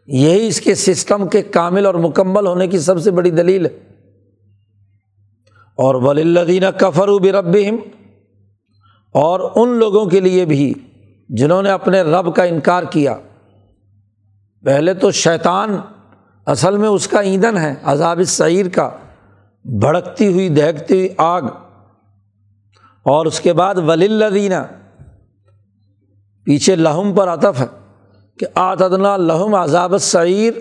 یہی 0.07 0.46
اس 0.46 0.61
کے 0.61 0.74
سسٹم 0.74 1.29
کے 1.29 1.42
کامل 1.42 1.87
اور 1.87 1.94
مکمل 1.94 2.46
ہونے 2.46 2.66
کی 2.66 2.79
سب 2.79 3.03
سے 3.03 3.11
بڑی 3.11 3.31
دلیل 3.31 3.66
ہے 3.66 3.70
اور 5.74 5.94
ولادینہ 5.94 6.66
کفر 6.77 7.09
و 7.09 7.18
بربہم 7.18 7.77
اور 9.12 9.50
ان 9.55 9.68
لوگوں 9.68 10.07
کے 10.07 10.20
لیے 10.20 10.44
بھی 10.44 10.74
جنہوں 11.29 11.62
نے 11.62 11.70
اپنے 11.70 12.03
رب 12.03 12.35
کا 12.35 12.42
انکار 12.42 12.83
کیا 12.83 13.16
پہلے 14.64 14.94
تو 14.94 15.11
شیطان 15.11 15.77
اصل 16.46 16.77
میں 16.77 16.88
اس 16.88 17.09
کا 17.09 17.20
ایندھن 17.20 17.59
ہے، 17.59 17.74
عذاب 17.83 18.22
سعیر 18.27 18.66
کا۔ 18.68 18.90
بھڑکتی 19.64 20.33
ہوئی، 20.33 20.48
دہکتی 20.48 20.94
ہوئی 20.94 21.09
آگ۔ 21.18 21.42
اور 23.03 23.27
اس 23.27 23.40
کے 23.40 23.53
بعد 23.53 23.74
ولادینہ 23.74 24.55
پیچھے 26.44 26.77
لہم 26.77 27.14
پر 27.14 27.29
عطف 27.29 27.61
ہے 27.61 27.66
کہ 28.38 28.46
آتدنا 28.55 29.16
لہم 29.16 29.55
عذاب 29.55 29.98
سعیر 29.98 30.53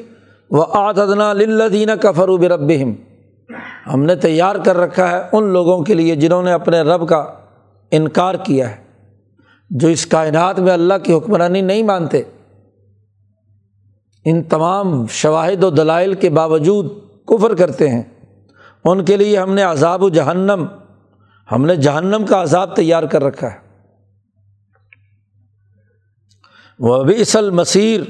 و 0.50 0.62
آتدنا 0.62 1.34
للدینہ 1.34 1.92
کفر 1.92 2.30
و 2.30 2.38
بربہم 2.38 2.94
ہم 3.94 4.04
نے 4.04 4.16
تیار 4.16 4.56
کر 4.56 4.78
رکھا 4.78 5.12
ہے 5.12 5.22
ان 5.32 5.44
لوگوں 5.44 5.84
کے 5.84 5.94
لیے 5.94 6.16
جنہوں 6.16 6.44
نے 6.44 6.52
اپنے 6.52 6.82
رب 6.82 7.10
کا 7.10 7.26
انکار 7.92 8.36
کیا 8.36 8.70
ہے، 8.70 8.76
جو 9.70 9.88
اس 9.88 10.06
کائنات 10.06 10.60
میں 10.60 10.74
اللہ 10.74 10.94
کی 11.04 11.14
حکمرانی 11.14 11.62
نہیں 11.62 11.84
مانتے۔ 11.84 12.22
ان 14.26 14.44
تمام 14.44 15.08
شواہد 15.08 15.64
و 15.64 15.70
دلائل 15.70 16.14
کے 16.14 16.30
باوجود 16.30 16.92
کفر 17.26 17.56
کرتے 17.56 17.90
ہیں۔ 17.90 18.04
ان 18.86 19.06
کے 19.06 19.18
لیے 19.18 19.40
ہم 19.40 19.54
نے 19.54 19.64
عذاب 19.64 20.04
و 20.04 20.10
جہنم، 20.10 20.66
ہم 21.52 21.66
نے 21.66 21.76
جہنم 21.76 22.26
کا 22.30 22.44
عذاب 22.44 22.76
تیار 22.76 23.04
کر 23.04 23.24
رکھا 23.24 23.54
ہے۔ 23.54 23.64
وہ 26.80 27.04
بھی 27.04 27.22
اصل 27.22 27.50
مصیر 27.50 28.02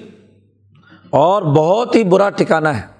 اور 1.09 1.41
بہت 1.41 1.95
ہی 1.95 2.03
برا 2.03 2.29
ٹھکانا 2.29 2.81
ہے۔ 2.81 2.93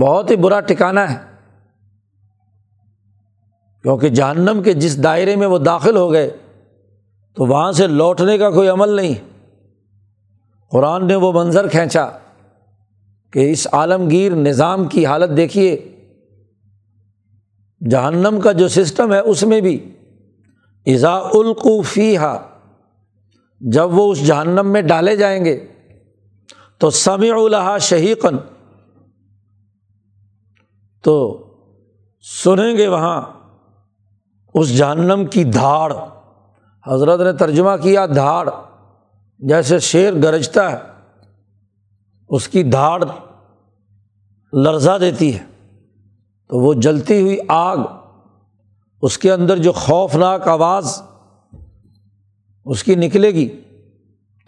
بہت 0.00 0.30
ہی 0.30 0.36
برا 0.36 0.60
ٹھکانا 0.60 1.14
ہے۔ 1.14 1.30
کیونکہ 3.82 4.08
جہنم 4.08 4.62
کے 4.62 4.72
جس 4.72 5.02
دائرے 5.02 5.36
میں 5.36 5.46
وہ 5.46 5.58
داخل 5.58 5.96
ہو 5.96 6.12
گئے، 6.12 6.36
تو 7.34 7.46
وہاں 7.46 7.72
سے 7.72 7.86
لوٹنے 7.86 8.38
کا 8.38 8.50
کوئی 8.50 8.68
عمل 8.68 8.88
نہیں۔ 8.88 9.14
قرآن 10.70 11.06
نے 11.06 11.14
وہ 11.14 11.32
منظر 11.32 11.68
کھینچا۔ 11.68 12.10
کہ 13.30 13.50
اس 13.52 13.66
عالمگیر 13.72 14.32
نظام 14.32 14.84
کی 14.84 15.06
حالت 15.06 15.36
دیکھیے۔ 15.36 15.96
جہنم 17.90 18.40
کا 18.40 18.52
جو 18.52 18.68
سسٹم 18.68 19.12
ہے 19.12 19.18
اس 19.18 19.42
میں 19.42 19.60
بھی 19.60 19.94
ایزا 20.84 21.14
القوفی 21.14 22.16
ہا 22.16 22.48
جب 23.60 23.98
وہ 23.98 24.12
اس 24.12 24.26
جہنم 24.26 24.66
میں 24.72 24.82
ڈالے 24.82 25.16
جائیں 25.16 25.44
گے 25.44 25.66
تو 26.78 26.90
سمیع 26.90 27.34
الحا 27.34 27.78
شہیقن 27.78 28.36
تو 31.02 31.46
سنیں 32.22 32.76
گے 32.76 32.88
وہاں 32.88 33.22
اس 34.54 34.78
جہنم 34.78 35.24
کی 35.24 35.44
دھاڑ۔ 35.44 35.92
حضرت 36.86 37.20
نے 37.20 37.32
ترجمہ 37.32 37.76
کیا 37.82 38.06
دھاڑ، 38.06 38.48
جیسے 39.38 39.78
شیر 39.78 40.14
گرجتا 40.14 40.72
ہے۔ 40.72 40.89
اس 42.30 42.48
کی 42.48 42.62
دھاڑ 42.62 43.04
لرزا 44.52 44.96
دیتی 44.98 45.34
ہے 45.34 45.44
تو 46.50 46.60
وہ 46.60 46.72
جلتی 46.74 47.20
ہوئی 47.20 47.36
آگ، 47.48 47.78
اس 49.02 49.18
کے 49.18 49.32
اندر 49.32 49.56
جو 49.56 49.72
خوفناک 49.72 50.48
آواز 50.48 51.00
اس 52.66 52.82
کی 52.84 52.94
نکلے 52.94 53.30
گی 53.30 53.48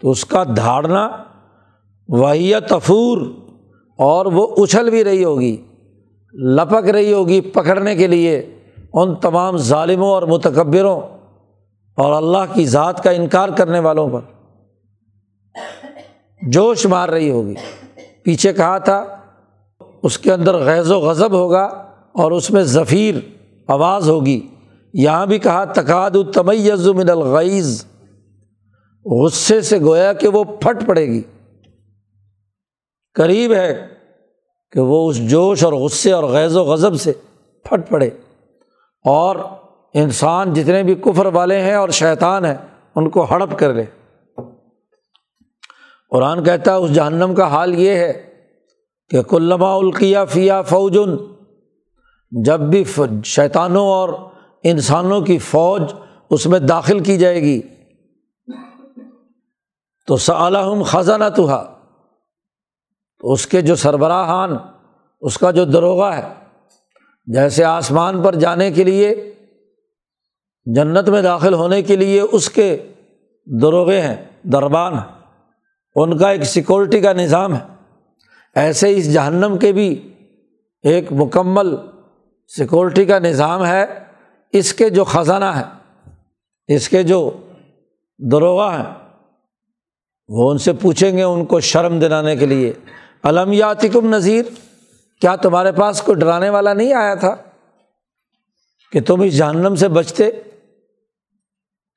تو 0.01 0.11
اس 0.11 0.25
کا 0.25 0.43
دھاڑنا 0.55 1.07
وحیہ 2.09 2.57
تفور 2.69 3.21
اور 3.99 4.25
وہ 4.25 4.47
اچھل 4.57 4.89
بھی 4.89 5.03
رہی 5.03 5.23
ہوگی، 5.23 5.55
لپک 6.55 6.89
رہی 6.89 7.13
ہوگی 7.13 7.41
پکڑنے 7.41 7.95
کے 7.95 8.07
لیے 8.07 8.37
ان 8.93 9.15
تمام 9.15 9.57
ظالموں 9.57 10.09
اور 10.09 10.23
متکبروں 10.23 10.99
اور 11.97 12.13
اللہ 12.13 12.53
کی 12.53 12.65
ذات 12.65 13.03
کا 13.03 13.11
انکار 13.11 13.49
کرنے 13.49 13.79
والوں 13.79 14.09
پر۔ 14.09 14.32
جوش 16.47 16.85
مار 16.85 17.09
رہی 17.09 17.29
ہوگی۔ 17.29 17.53
پیچھے 18.23 18.53
کہا 18.53 18.77
تھا، 18.77 19.05
اس 20.03 20.17
کے 20.17 20.33
اندر 20.33 20.55
غیض 20.57 20.91
و 20.91 20.99
غضب 20.99 21.31
ہوگا 21.31 21.63
اور 22.13 22.31
اس 22.31 22.51
میں 22.51 22.63
ظفیر 22.63 23.15
آواز 23.67 24.09
ہوگی۔ 24.09 24.47
یہاں 24.93 25.25
بھی 25.25 25.39
کہا 25.39 25.65
تقاد 25.65 26.11
التمیز 26.13 26.87
من 26.87 27.09
الغیز 27.09 27.85
غصے 29.05 29.61
سے 29.61 29.79
گویا 29.79 30.13
کہ 30.13 30.27
وہ 30.27 30.43
پھٹ 30.43 30.87
پڑے 30.87 31.05
گی۔ 31.05 31.21
قریب 33.13 33.53
ہے 33.53 33.87
کہ 34.71 34.79
وہ 34.79 35.09
اس 35.09 35.29
جوش 35.29 35.63
اور 35.63 35.73
غصے 35.73 36.11
اور 36.11 36.23
غیض 36.23 36.57
و 36.57 36.63
غضب 36.63 36.95
سے 36.95 37.13
پھٹ 37.63 37.89
پڑے۔ 37.89 38.09
اور 39.05 39.35
انسان 39.93 40.53
جتنے 40.53 40.83
بھی 40.83 40.95
کفر 40.95 41.25
والے 41.25 41.61
ہیں 41.61 41.75
اور 41.75 41.89
شیطان 41.89 42.45
ہیں، 42.45 42.55
ان 42.95 43.09
کو 43.09 43.23
ہڑپ 43.23 43.59
کر 43.59 43.73
لے۔ 43.73 43.83
قرآن 46.13 46.43
کہتا 46.43 46.71
ہے، 46.71 46.77
اس 46.77 46.93
جہنم 46.93 47.33
کا 47.35 47.47
حال 47.47 47.73
یہ 47.73 47.91
ہے 47.91 48.11
کہ 49.09 49.21
کلما 49.21 49.73
القیہ 49.75 50.17
فیا 50.29 50.61
فوجن، 50.61 51.15
جب 52.31 52.59
بھی 52.59 52.83
شیطانوں 53.25 53.85
اور 53.87 54.09
انسانوں 54.63 55.21
کی 55.21 55.37
فوج 55.37 55.81
اس 56.29 56.45
میں 56.45 56.59
داخل 56.59 56.99
کی 56.99 57.17
جائے 57.17 57.41
گی، 57.41 57.61
تو 60.07 60.17
صحم 60.17 60.83
خزانہ 60.83 61.29
تو 61.35 61.47
اس 63.21 63.47
کے 63.47 63.61
جو 63.61 63.75
سربراہان، 63.75 64.55
اس 65.21 65.37
کا 65.37 65.51
جو 65.51 65.65
دروغہ 65.65 66.13
ہے، 66.13 66.23
جیسے 67.27 67.63
آسمان 67.63 68.21
پر 68.23 68.35
جانے 68.35 68.71
کے 68.71 68.83
لیے، 68.83 69.13
جنت 70.65 71.09
میں 71.09 71.21
داخل 71.21 71.53
ہونے 71.53 71.81
کے 71.81 71.95
لیے 71.95 72.21
اس 72.21 72.49
کے 72.49 72.77
دروغے 73.61 74.01
ہیں، 74.01 74.15
دربان 74.43 74.93
ہیں۔ 74.93 75.22
ان 75.95 76.17
کا 76.17 76.29
ایک 76.29 76.43
سیکورٹی 76.43 76.99
کا 77.01 77.13
نظام 77.13 77.55
ہے۔ 77.55 77.61
ایسے 78.55 78.97
اس 78.97 79.13
جہنم 79.13 79.57
کے 79.57 79.71
بھی 79.71 80.13
ایک 80.83 81.11
مکمل 81.11 81.75
سیکورٹی 82.47 83.05
کا 83.05 83.19
نظام 83.19 83.65
ہے۔ 83.65 83.85
اس 84.51 84.73
کے 84.73 84.89
جو 84.89 85.03
خزانہ 85.03 85.45
ہے، 85.45 85.63
اس 86.75 86.89
کے 86.89 87.03
جو 87.03 87.31
دروغہ 88.31 88.77
ہیں 88.77 88.93
وہ 90.27 90.51
ان 90.51 90.57
سے 90.57 90.73
پوچھیں 90.73 91.17
گے 91.17 91.23
ان 91.23 91.45
کو 91.45 91.59
شرم 91.59 91.99
دلانے 91.99 92.35
کے 92.35 92.45
لیے۔ 92.45 92.73
علمیاتکم 93.23 94.15
نذیر، 94.15 94.43
کیا 95.21 95.35
تمہارے 95.35 95.71
پاس 95.71 96.01
کوئی 96.01 96.19
ڈرانے 96.19 96.49
والا 96.49 96.73
نہیں 96.73 96.93
آیا 96.93 97.15
تھا 97.15 97.35
کہ 98.91 99.01
تم 99.01 99.21
اس 99.21 99.37
جہنم 99.37 99.75
سے 99.75 99.87
بچتے؟ 99.87 100.31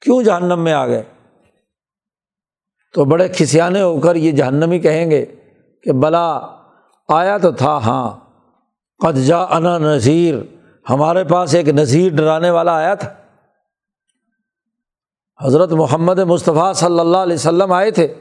کیوں 0.01 0.23
جہنم 0.23 0.61
میں 0.61 0.73
آ 0.73 0.87
گئے؟ 0.87 1.03
تو 2.95 3.05
بڑے 3.05 3.29
کھسیانے 3.29 3.83
ہو 3.83 4.01
کر 4.01 4.17
یہ 4.17 4.33
جہنمی 4.33 4.79
کہیں 4.79 5.11
گے 5.11 5.27
کہ 5.83 5.93
بلا، 5.93 6.41
آیا 7.09 7.39
تو 7.39 7.53
تھا 7.53 7.77
ہاں۔ 7.77 8.17
قد 8.99 9.17
جا 9.17 9.39
انا 9.39 9.79
نذیر، 9.79 10.35
ہمارے 10.91 11.25
پاس 11.25 11.55
ایک 11.55 11.69
نذیر 11.69 12.17
ڈرانے 12.17 12.51
والا 12.51 12.75
آیا 12.75 12.95
تھا۔ 12.95 13.09
حضرت 15.45 15.73
محمد 15.73 16.19
مصطفیٰ 16.19 16.75
صلی 16.75 17.01
اللہ 17.01 17.17
علیہ 17.17 17.35
وسلم 17.35 17.73
آئے 17.73 17.91
تھے۔ 17.91 18.15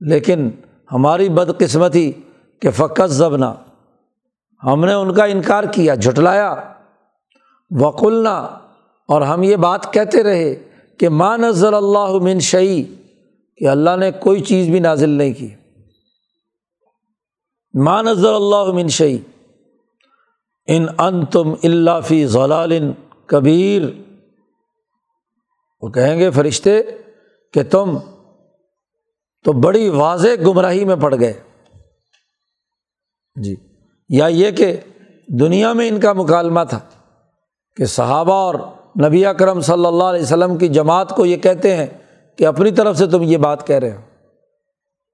لیکن 0.00 0.50
ہماری 0.92 1.28
بدقسمتی 1.28 2.12
کہ 2.60 2.70
فقط 2.70 3.06
زبنا 3.06 3.54
ہم 4.64 4.84
نے 4.84 4.92
ان 4.92 5.14
کا 5.14 5.24
انکار 5.24 5.64
کیا، 5.64 5.94
جھٹلایا۔ 5.94 6.54
وقلنا، 7.80 8.38
اور 9.08 9.22
ہم 9.22 9.42
یہ 9.42 9.56
بات 9.56 9.92
کہتے 9.92 10.22
رہے 10.22 10.54
کہ 10.98 11.08
ماں 11.08 11.38
نظر 11.38 11.72
اللہ 11.72 12.12
من 12.22 12.38
شعی 12.38 12.84
کہ 13.56 13.68
اللہ 13.68 13.96
نے 13.96 14.10
کوئی 14.10 14.40
چیز 14.40 14.68
بھی 14.68 14.80
نازل 14.80 15.08
نہیں 15.08 15.32
کی۔ 15.32 15.54
ماں 17.74 18.02
نظر 18.02 18.34
اللہ 18.34 18.72
من 18.72 18.88
شعی 18.88 19.18
ان 20.66 20.86
ان 20.98 21.26
تم 21.26 21.54
اللہ 21.62 22.00
فی 22.04 22.26
ضلال 22.26 22.78
کبیر 23.26 23.82
وہ 25.80 25.88
کہیں 25.88 26.18
گے، 26.18 26.30
فرشتے، 26.30 26.82
کہ 27.52 27.62
تم 27.62 27.98
تو 29.44 29.52
بڑی 29.52 29.88
واضح 29.88 30.28
گمراہی 30.46 30.84
میں 30.84 30.96
پڑ 30.96 31.14
گئے۔ 31.20 31.32
جی۔ 33.42 33.56
یا 34.08 34.26
یہ 34.26 34.50
کہ 34.50 34.76
دنیا 35.28 35.72
میں 35.72 35.88
ان 35.88 36.00
کا 36.00 36.12
مکالمہ 36.12 36.60
تھا 36.70 36.80
کہ 37.76 37.84
صحابہ 37.84 38.34
اور 38.34 38.54
نبی 39.06 39.26
اکرم 39.26 39.60
صلی 39.60 39.86
اللہ 39.86 40.04
علیہ 40.04 40.22
وسلم 40.22 40.58
کی 40.58 40.68
جماعت 40.68 41.10
کو 41.10 41.26
یہ 41.26 41.36
کہتے 41.36 41.76
ہیں 41.76 41.86
کہ 42.36 42.46
اپنی 42.46 42.70
طرف 42.70 42.98
سے 42.98 43.06
تم 43.06 43.22
یہ 43.22 43.36
بات 43.36 43.66
کہہ 43.66 43.76
رہے 43.76 43.96
ہو۔ 43.96 44.00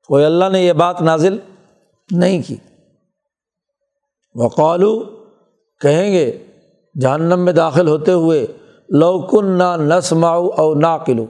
کوئی 0.07 0.25
اللہ 0.25 0.45
نے 0.53 0.61
یہ 0.61 0.73
بات 0.73 1.03
نازل 1.03 1.39
نہیں 2.11 2.43
کی۔ 2.47 2.57
وقالو، 4.35 5.01
کہیں 5.81 6.13
گے، 6.13 6.47
جہنم 7.01 7.41
میں 7.41 7.53
داخل 7.53 7.89
ہوتے 7.89 8.13
ہوئے 8.13 8.47
لوکن 8.89 9.47
نہ 9.47 9.77
نسماؤ 9.77 10.49
او 10.49 10.75
نا 10.75 10.99
کلو 10.99 11.27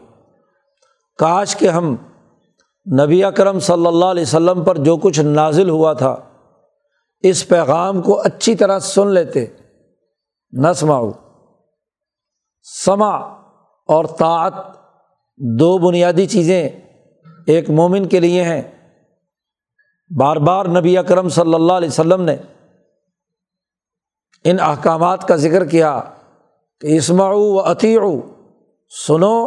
کاش 1.19 1.57
کے 1.57 1.69
ہم 1.69 1.97
نبی 3.03 3.25
اکرم 3.25 3.59
صلی 3.59 3.87
اللہ 3.87 4.05
علیہ 4.05 4.23
وسلم 4.23 4.65
پر 4.65 4.79
جو 4.79 4.97
کچھ 4.97 5.21
نازل 5.21 5.71
ہوا 5.71 5.93
تھا، 5.93 6.17
اس 7.21 7.49
پیغام 7.49 8.03
کو 8.03 8.21
اچھی 8.21 8.55
طرح 8.55 8.79
سن 8.79 9.09
لیتے۔ 9.09 9.47
نسماؤ 10.53 11.11
سما 12.85 13.17
اور 13.87 14.05
طاعت۔ 14.05 14.80
دو 15.43 15.79
بنیادی 15.79 16.27
چیزیں 16.27 16.69
ایک 17.47 17.71
مومن 17.71 18.07
کے 18.09 18.21
لیے 18.21 18.45
ہیں۔ 18.45 18.63
بار 20.19 20.37
بار 20.37 20.65
نبی 20.65 20.99
اکرم 20.99 21.29
صلی 21.29 21.55
اللہ 21.55 21.73
علیہ 21.73 21.89
وسلم 21.89 22.23
نے 22.23 22.37
ان 24.45 24.57
احکامات 24.61 25.29
کا 25.29 25.37
ذکر 25.37 25.65
کیا 25.65 26.01
کہ 26.81 26.87
اسماعو 26.87 27.41
و 27.41 27.61
عطیع 27.61 28.01
سنو 29.07 29.47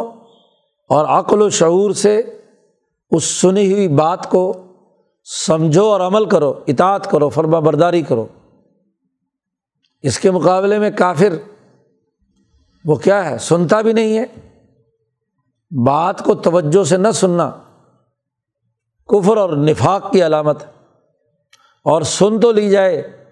اور 0.88 1.04
عقل 1.04 1.42
و 1.42 1.50
شعور 1.50 1.90
سے 1.90 2.22
اس 3.10 3.24
سنی 3.24 3.72
ہوئی 3.72 3.88
بات 3.88 4.30
کو 4.30 4.64
سمجھو 5.46 5.84
اور 5.84 6.00
عمل 6.00 6.24
کرو، 6.24 6.60
اطاعت 6.66 7.10
کرو، 7.10 7.28
فرما 7.28 7.58
برداری 7.58 8.02
کرو۔ 8.02 8.26
اس 10.02 10.18
کے 10.18 10.30
مقابلے 10.30 10.78
میں 10.78 10.90
کافر 10.98 11.34
وہ 12.84 12.94
کیا 12.94 13.30
ہے؟ 13.30 13.38
سنتا 13.38 13.80
بھی 13.80 13.92
نہیں 13.92 14.18
ہے۔ 14.18 14.53
بات 15.86 16.24
کو 16.24 16.34
توجہ 16.34 16.84
سے 16.84 16.96
نہ 16.96 17.10
سننا 17.10 17.50
کفر 19.08 19.36
اور 19.36 19.56
نفاق 19.56 20.12
کی 20.12 20.26
علامت 20.26 20.64
اور 21.84 22.02
سن 22.02 22.40
تو 22.40 22.52
لی 22.52 22.70
جائے، 22.70 23.26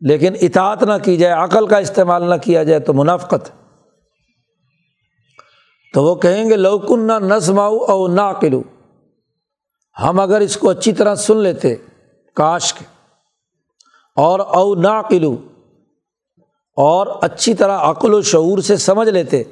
لیکن 0.00 0.32
اطاعت 0.40 0.82
نہ 0.82 0.92
کی 1.04 1.16
جائے، 1.16 1.34
عقل 1.34 1.66
کا 1.66 1.76
استعمال 1.76 2.30
نہ 2.30 2.34
کیا 2.34 2.64
جائے 2.64 2.80
تو 2.80 2.92
منافقت۔ 2.92 3.50
تو 5.94 6.04
وہ 6.04 6.14
کہیں 6.14 6.50
گے 6.50 6.56
لوکن 6.56 7.06
نہ 7.06 7.12
نظماؤ 7.12 7.76
او 7.76 8.08
نہ 8.08 8.20
عقلو 8.20 8.62
ہم 10.02 10.20
اگر 10.20 10.40
اس 10.40 10.56
کو 10.56 10.70
اچھی 10.70 10.92
طرح 10.92 11.14
سن 11.14 11.36
لیتے، 11.36 11.76
کاش 12.34 12.74
کے۔ 12.74 12.84
اور 14.16 14.40
او 14.40 14.74
نہ 14.74 14.88
عقلو 14.88 15.36
اور 16.76 17.06
اچھی 17.20 17.54
طرح 17.54 17.78
عقل 17.78 18.14
و 18.14 18.22
شعور 18.22 18.58
سے 18.58 18.76
سمجھ 18.76 19.08
لیتے، 19.08 19.42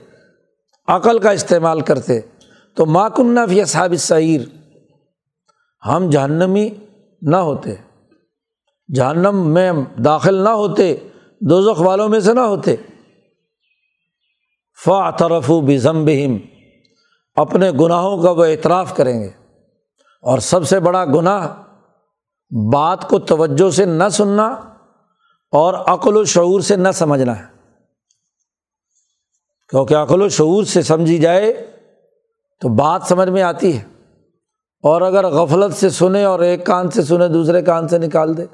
عقل 0.88 1.18
کا 1.18 1.30
استعمال 1.30 1.80
کرتے۔ 1.80 2.20
تو 2.74 2.86
ماں 2.86 3.10
کنہ 3.10 3.40
فی 3.48 3.64
صحاب 3.64 3.94
سعیر 3.98 4.40
ہم 5.86 6.10
جہنمی 6.10 6.70
نہ 7.22 7.36
ہوتے، 7.36 7.74
جہنم 8.94 9.54
میں 9.54 9.72
داخل 10.04 10.34
نہ 10.34 10.48
ہوتے 10.48 10.96
دو 11.40 11.62
ذخ 11.62 11.80
والوں 11.80 12.08
میں 12.08 12.20
سے 12.20 12.32
نہ 12.32 12.40
ہوتے۔ 12.40 12.76
فاطرف 14.84 15.50
و 15.50 15.60
بزم 15.60 16.04
بہم 16.04 16.36
اپنے 17.34 17.70
گناہوں 17.70 18.22
کا 18.22 18.30
وہ 18.30 18.44
اعتراف 18.44 18.96
کریں 18.96 19.20
گے۔ 19.20 19.30
اور 20.22 20.38
سب 20.38 20.68
سے 20.68 20.80
بڑا 20.80 21.04
گناہ، 21.04 21.62
بات 22.72 23.08
کو 23.08 23.18
توجہ 23.18 23.70
سے 23.70 23.84
نہ 23.84 24.08
سننا 24.08 24.46
اور 25.52 25.74
عقل 25.74 26.16
و 26.16 26.24
شعور 26.24 26.60
سے 26.60 26.76
نہ 26.76 26.88
سمجھنا 26.94 27.38
ہے۔ 27.38 27.44
کیونکہ 29.68 29.94
عقل 29.94 30.22
و 30.22 30.28
شعور 30.28 30.64
سے 30.64 30.82
سمجھی 30.82 31.18
جائے 31.18 31.71
تو 32.62 32.68
بات 32.68 33.02
سمجھ 33.04 33.28
میں 33.28 33.42
آتی 33.42 33.78
ہے۔ 33.78 33.82
اور 34.82 35.02
اگر 35.02 35.26
غفلت 35.26 35.74
سے 35.74 35.90
سنے 35.90 36.24
اور 36.24 36.40
ایک 36.40 36.66
کان 36.66 36.90
سے 36.90 37.02
سنے، 37.02 37.28
دوسرے 37.28 37.62
کان 37.62 37.88
سے 37.88 37.98
نکال 37.98 38.36
دے، 38.36 38.46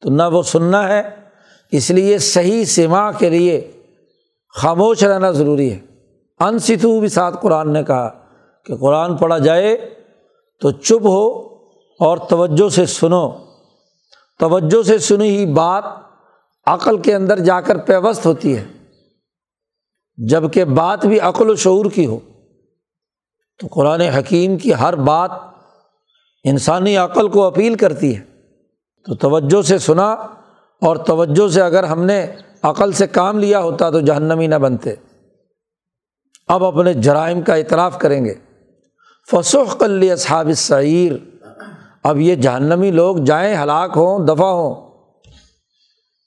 تو 0.00 0.10
نہ 0.10 0.22
وہ 0.32 0.42
سننا 0.42 0.88
ہے۔ 0.88 1.02
اس 1.72 1.90
لیے 1.90 2.18
صحیح 2.18 2.64
سما 2.64 3.12
کے 3.12 3.30
لیے 3.30 3.72
خاموش 4.56 5.04
رہنا 5.04 5.30
ضروری 5.30 5.72
ہے۔ 5.72 5.78
ان 6.40 6.58
ستو 6.58 7.00
بھی 7.00 7.08
ساتھ 7.08 7.36
قرآن 7.42 7.72
نے 7.72 7.82
کہا 7.82 8.10
کہ 8.64 8.76
قرآن 8.76 9.16
پڑھا 9.16 9.38
جائے 9.38 9.76
تو 10.60 10.70
چپ 10.70 11.06
ہو 11.06 11.28
اور 12.00 12.18
توجہ 12.18 12.68
سے 12.68 12.86
سنو۔ 12.86 13.30
توجہ 14.38 14.82
سے 14.82 14.98
سنی 14.98 15.36
ہی 15.36 15.46
بات 15.46 15.84
عقل 16.66 16.98
کے 16.98 17.14
اندر 17.14 17.38
جا 17.38 17.60
کر 17.60 17.78
پیوست 17.78 18.26
ہوتی 18.26 18.58
ہے۔ 18.58 18.64
جبکہ 20.16 20.64
بات 20.64 21.06
بھی 21.06 21.20
عقل 21.20 21.50
و 21.50 21.54
شعور 21.54 21.86
کی 21.86 22.06
ہو۔ 22.06 22.18
تو 23.58 23.66
قرآن 23.70 24.00
حکیم 24.00 24.58
کی 24.58 24.74
ہر 24.74 24.96
بات 24.96 25.30
انسانی 26.44 26.96
عقل 26.96 27.28
کو 27.28 27.42
اپیل 27.42 27.74
کرتی 27.74 28.16
ہے۔ 28.16 28.22
تو 29.06 29.14
توجہ 29.14 29.62
سے 29.62 29.78
سنا 29.78 30.12
اور 30.80 30.96
توجہ 30.96 31.48
سے 31.48 31.62
اگر 31.62 31.84
ہم 31.84 32.04
نے 32.04 32.26
عقل 32.62 32.92
سے 32.92 33.06
کام 33.06 33.38
لیا 33.38 33.60
ہوتا 33.60 33.90
تو 33.90 34.00
جہنمی 34.00 34.46
نہ 34.46 34.54
بنتے۔ 34.54 34.94
اب 36.48 36.64
اپنے 36.64 36.94
جرائم 36.94 37.42
کا 37.42 37.54
اعتراف 37.54 37.98
کریں 37.98 38.24
گے۔ 38.24 38.34
فسوخ 39.30 39.78
کل 39.78 40.08
اصحاب 40.12 40.50
سعیر 40.56 41.12
اب 42.02 42.20
یہ 42.20 42.34
جہنمی 42.34 42.90
لوگ 42.90 43.16
جائیں، 43.16 43.56
ہلاک 43.62 43.90
ہوں 43.96 44.26
دفاع 44.26 44.50
ہوں۔ 44.50 44.74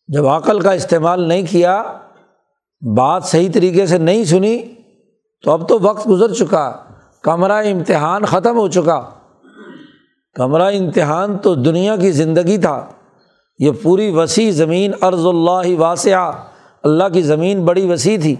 جب 0.08 0.28
عقل 0.28 0.60
کا 0.60 0.72
استعمال 0.72 1.28
نہیں 1.28 1.44
کیا، 1.50 1.84
بات 2.98 3.24
صحیح 3.24 3.50
طریقے 3.54 3.86
سے 3.86 3.98
نہیں 3.98 4.24
سنی، 4.24 4.62
تو 5.44 5.52
اب 5.52 5.70
تو 5.70 5.80
وقت 5.80 6.08
گزر 6.08 6.34
چکا۔ 6.34 6.87
کمرہ 7.22 7.68
امتحان 7.72 8.26
ختم 8.26 8.58
ہو 8.58 8.68
چکا۔ 8.68 9.10
کمرہ 10.34 10.76
امتحان 10.78 11.38
تو 11.38 11.56
دنیا 11.56 11.96
کی 11.96 12.12
زندگی 12.12 12.58
تھا۔ 12.58 12.88
یہ 13.60 13.72
پوری 13.84 14.10
وسیع 14.10 14.52
زمین 14.52 14.92
ارض 15.02 15.26
اللہ 15.26 15.80
واسعہ۔ 15.80 16.32
اللہ 16.84 17.04
کی 17.14 17.22
زمین 17.22 17.66
بڑی 17.66 17.92
وسیع 17.92 18.18
تھی۔ 18.22 18.36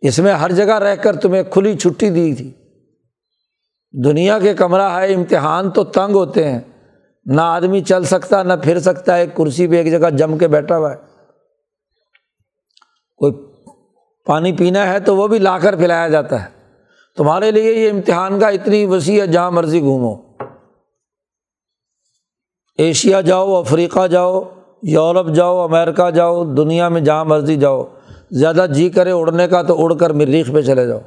اس 0.00 0.18
میں 0.18 0.32
ہر 0.32 0.52
جگہ 0.52 0.78
رہ 0.78 0.96
کر 0.96 1.16
تمہیں 1.16 1.42
کھلی 1.42 1.78
چھٹی 1.78 2.10
دی 2.10 2.34
تھی۔ 2.34 2.52
دنیا 4.04 4.38
کے 4.38 4.54
کمرہ 4.54 4.98
ہے، 4.98 5.14
امتحان 5.14 5.70
تو 5.70 5.84
تنگ 5.84 6.14
ہوتے 6.14 6.48
ہیں۔ 6.48 6.60
نہ 7.24 7.40
آدمی 7.40 7.80
چل 7.80 8.04
سکتا، 8.04 8.42
نہ 8.42 8.52
پھر 8.62 8.80
سکتا 8.80 9.16
ہے 9.16 9.26
کرسی 9.26 9.66
پہ 9.66 9.82
ایک 9.82 9.90
جگہ 9.90 10.10
جم 10.10 10.38
کے 10.38 10.48
بیٹھا 10.48 10.78
ہوا 10.78 10.90
ہے۔ 10.90 10.96
کوئی 13.16 13.32
پانی 14.26 14.52
پینا 14.52 14.92
ہے 14.92 15.00
تو 15.00 15.16
وہ 15.16 15.28
بھی 15.28 15.38
لا 15.38 15.58
کر 15.58 15.76
پلایا 15.76 16.08
جاتا 16.08 16.44
ہے۔ 16.44 16.63
تمہارے 17.16 17.50
لیے 17.50 17.72
یہ 17.72 17.90
امتحان 17.90 18.40
کا 18.40 18.48
اتنی 18.48 18.86
وسیع 18.86 19.22
ہے، 19.22 19.26
جہاں 19.26 19.50
مرضی 19.50 19.80
گھومو۔ 19.80 20.16
ایشیا 22.78 23.20
جاؤ، 23.20 23.54
افریقہ 23.54 24.06
جاؤ، 24.06 24.42
یورپ 24.82 25.28
جاؤ 25.34 25.58
امیرکا 25.58 26.10
جاؤ، 26.10 26.44
دنیا 26.44 26.88
میں 26.88 27.00
جہاں 27.00 27.24
مرضی 27.24 27.56
جاؤ۔ 27.56 27.84
زیادہ 28.30 28.66
جی 28.74 28.90
کرے 28.90 29.10
اڑنے 29.10 29.48
کا 29.48 29.62
تو 29.62 29.84
اڑ 29.84 29.94
کر 29.94 30.10
مریخ 30.10 30.52
پہ 30.52 30.62
چلے 30.62 30.86
جاؤ۔ 30.86 30.98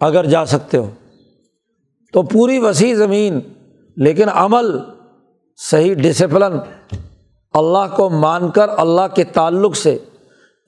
اگر 0.00 0.24
جا 0.24 0.46
سکتے 0.46 0.78
ہو۔ 0.78 0.90
تو 2.12 2.22
پوری 2.22 2.58
وسیع 2.58 2.94
زمین، 2.94 3.40
لیکن 3.96 4.28
عمل، 4.28 4.78
صحیح 5.56 5.94
ڈسپلن 5.94 6.58
اللہ 7.52 7.96
کو 7.96 8.10
مان 8.10 8.50
کر، 8.50 8.68
اللہ 8.68 9.14
کے 9.14 9.24
تعلق 9.24 9.76
سے 9.76 9.98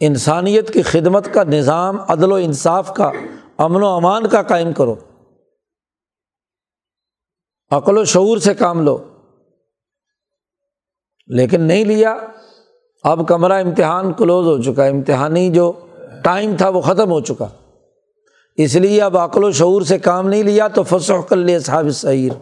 انسانیت 0.01 0.73
کی 0.73 0.83
خدمت 0.83 1.29
کا 1.35 1.45
نظام، 1.45 2.01
عدل 2.09 2.33
و 2.33 2.35
انصاف 2.35 2.95
کا، 2.95 3.11
امن 3.59 3.83
و 3.83 3.87
امان 3.87 4.29
کا 4.29 4.43
قائم 4.43 4.73
کرو۔ 4.73 4.95
عقل 7.71 7.99
و 7.99 8.05
شعور 8.05 8.39
سے 8.39 8.55
کام 8.55 8.83
لو۔ 8.83 8.99
لیکن 11.27 11.61
نہیں 11.61 11.85
لیا، 11.85 12.17
اب 13.03 13.29
کمرہ 13.29 13.65
امتحان 13.65 14.13
کلوز 14.13 14.47
ہو 14.47 14.73
چکا۔ 14.73 14.85
امتحانی 14.85 15.51
جو 15.51 15.73
ٹائم 16.25 16.57
تھا 16.57 16.69
وہ 16.69 16.81
ختم 16.81 17.11
ہو 17.11 17.21
چکا۔ 17.21 17.49
اس 18.57 18.75
لیے 18.75 19.03
اب 19.03 19.19
عقل 19.19 19.45
و 19.45 19.53
شعور 19.53 19.83
سے 19.83 19.99
کام 19.99 20.29
نہیں 20.29 20.43
لیا 20.43 20.69
تو 20.69 20.83
فسو 20.83 21.23
کر 21.23 21.37
لیے 21.37 21.59
صاحب 21.59 21.91
سعیر 21.91 22.33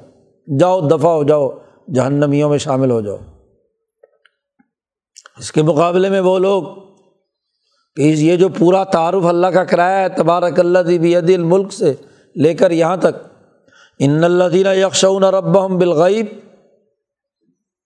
جاؤ، 0.59 0.89
دفاع 0.89 1.13
ہو 1.13 1.23
جاؤ، 1.23 1.51
جہنمیوں 1.95 2.51
میں 2.51 2.59
شامل 2.59 2.91
ہو 2.91 3.01
جاؤ۔ 3.01 3.17
اس 5.39 5.53
کے 5.53 5.63
مقابلے 5.63 6.09
میں 6.09 6.21
وہ 6.21 6.39
لوگ 6.39 6.88
یہ 7.99 8.37
جو 8.37 8.49
پورا 8.49 8.85
تعارف 8.85 9.27
اللہ 9.27 9.47
کا 9.47 9.65
کرایہ 9.65 9.97
ہے، 9.97 10.09
تبارک 10.09 10.61
اللہ 10.61 10.79
دی 10.79 11.17
الملک 11.17 11.73
سے 11.73 11.95
لے 12.37 12.55
کر 12.55 12.71
یہاں 12.71 12.97
تک۔ 12.97 13.27
ان 13.99 14.25
اللہ 14.25 14.45
دینہ 14.45 14.69
یکشون 14.69 15.25
رب 15.25 15.45
بالغیب۔ 15.45 16.27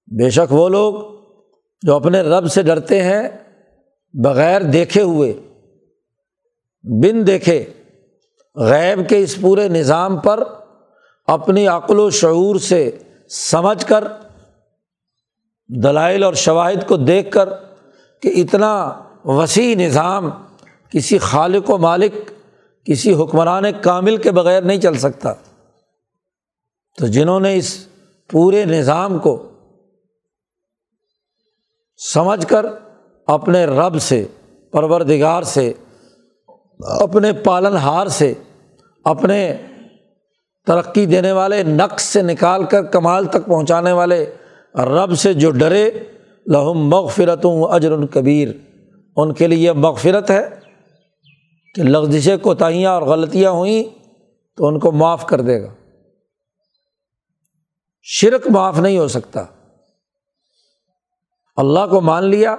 بے 0.07 0.31
شک 0.31 0.53
وہ 0.53 0.69
لوگ 0.69 0.95
جو 1.83 1.95
اپنے 1.95 2.21
رب 2.21 2.47
سے 2.47 2.63
ڈرتے 2.63 3.03
ہیں، 3.03 3.29
بغیر 4.13 4.63
دیکھے 4.63 5.03
ہوئے، 5.03 5.33
بن 6.85 7.27
دیکھے، 7.27 7.65
غیب 8.57 9.09
کے 9.09 9.19
اس 9.19 9.41
پورے 9.41 9.69
نظام 9.69 10.17
پر 10.17 10.45
اپنی 11.27 11.67
عقل 11.67 11.99
و 11.99 12.11
شعور 12.11 12.57
سے 12.57 12.91
سمجھ 13.31 13.87
کر، 13.87 14.05
دلائل 15.69 16.23
اور 16.23 16.35
شواہد 16.35 16.89
کو 16.89 16.97
دیکھ 16.97 17.31
کر 17.31 17.49
کہ 18.23 18.33
اتنا 18.37 19.02
وسیع 19.25 19.75
نظام 19.75 20.31
کسی 20.91 21.19
خالق 21.19 21.71
و 21.71 21.79
مالک، 21.79 22.13
کسی 22.85 23.15
حکمران 23.15 23.65
کامل 23.83 24.17
کے 24.17 24.31
بغیر 24.31 24.63
نہیں 24.63 24.81
چل 24.81 24.95
سکتا۔ 24.95 25.33
تو 26.99 27.07
جنہوں 27.07 27.41
نے 27.41 27.57
اس 27.57 27.87
پورے 28.31 28.65
نظام 28.65 29.19
کو 29.19 29.49
سمجھ 31.97 32.47
کر 32.47 32.67
اپنے 33.27 33.65
رب 33.65 34.03
سے، 34.03 34.27
پروردگار 34.73 35.43
سے، 35.43 35.73
اپنے 36.79 37.33
پالن 37.33 37.77
ہار 37.77 38.07
سے، 38.07 38.35
اپنے 39.05 39.57
ترقی 40.67 41.07
دینے 41.07 41.33
والے 41.33 41.63
نقص 41.63 42.03
سے 42.03 42.23
نکال 42.23 42.65
کر 42.65 42.83
کمال 42.83 43.27
تک 43.27 43.47
پہنچانے 43.47 43.93
والے 43.93 44.35
رب 44.75 45.19
سے 45.19 45.35
جو 45.35 45.51
ڈرے، 45.51 45.91
لہم 46.47 46.79
مغفرتوں 46.89 47.65
اجر 47.65 48.07
کبیر۔ 48.07 48.49
ان 49.17 49.33
کے 49.33 49.47
لیے 49.47 49.73
مغفرت 49.73 50.31
ہے 50.31 50.49
کہ 51.75 51.83
لغزشیں 51.83 52.37
کوتاہیاں 52.37 52.91
اور 52.91 53.03
غلطیاں 53.03 53.51
ہوئیں 53.51 54.05
تو 54.57 54.67
ان 54.67 54.79
کو 54.79 54.93
معاف 54.93 55.27
کر 55.27 55.41
دے 55.41 55.63
گا۔ 55.63 55.75
شرک 58.03 58.47
معاف 58.51 58.79
نہیں 58.79 58.99
ہو 58.99 59.09
سکتا۔ 59.09 59.45
اللہ 61.57 61.87
کو 61.91 62.01
مان 62.01 62.25
لیا، 62.25 62.57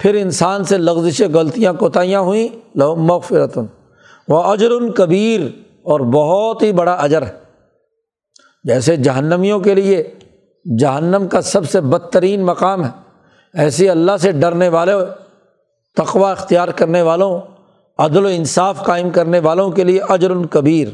پھر 0.00 0.14
انسان 0.14 0.64
سے 0.64 0.78
لغزش 0.78 1.22
غلطیاں، 1.34 1.72
کوتاہیاں 1.72 2.20
ہوئیں 2.20 2.48
لو 2.74 2.96
مغفرت 2.96 3.58
وہ 4.28 4.42
اجر 4.42 4.90
کبیر 4.96 5.40
اور 5.82 6.00
بہت 6.00 6.62
ہی 6.62 6.72
بڑا 6.72 6.92
اجر 6.92 7.22
ہے۔ 7.22 7.32
جیسے 8.64 8.96
جہنمیوں 8.96 9.60
کے 9.60 9.74
لیے 9.74 10.14
جہنم 10.78 11.28
کا 11.28 11.40
سب 11.40 11.70
سے 11.70 11.80
بدترین 11.80 12.46
مقام 12.46 12.84
ہے، 12.84 12.90
ایسے 13.54 13.90
اللہ 13.90 14.16
سے 14.20 14.32
ڈرنے 14.32 14.68
والے 14.68 14.92
تقوا 15.96 16.30
اختیار 16.30 16.68
کرنے 16.68 17.02
والوں، 17.02 17.40
عدل 17.98 18.24
و 18.24 18.28
انصاف 18.28 18.84
قائم 18.84 19.10
کرنے 19.10 19.38
والوں 19.38 19.70
کے 19.70 19.84
لیے 19.84 20.00
اجر 20.08 20.32
کبیر۔ 20.50 20.88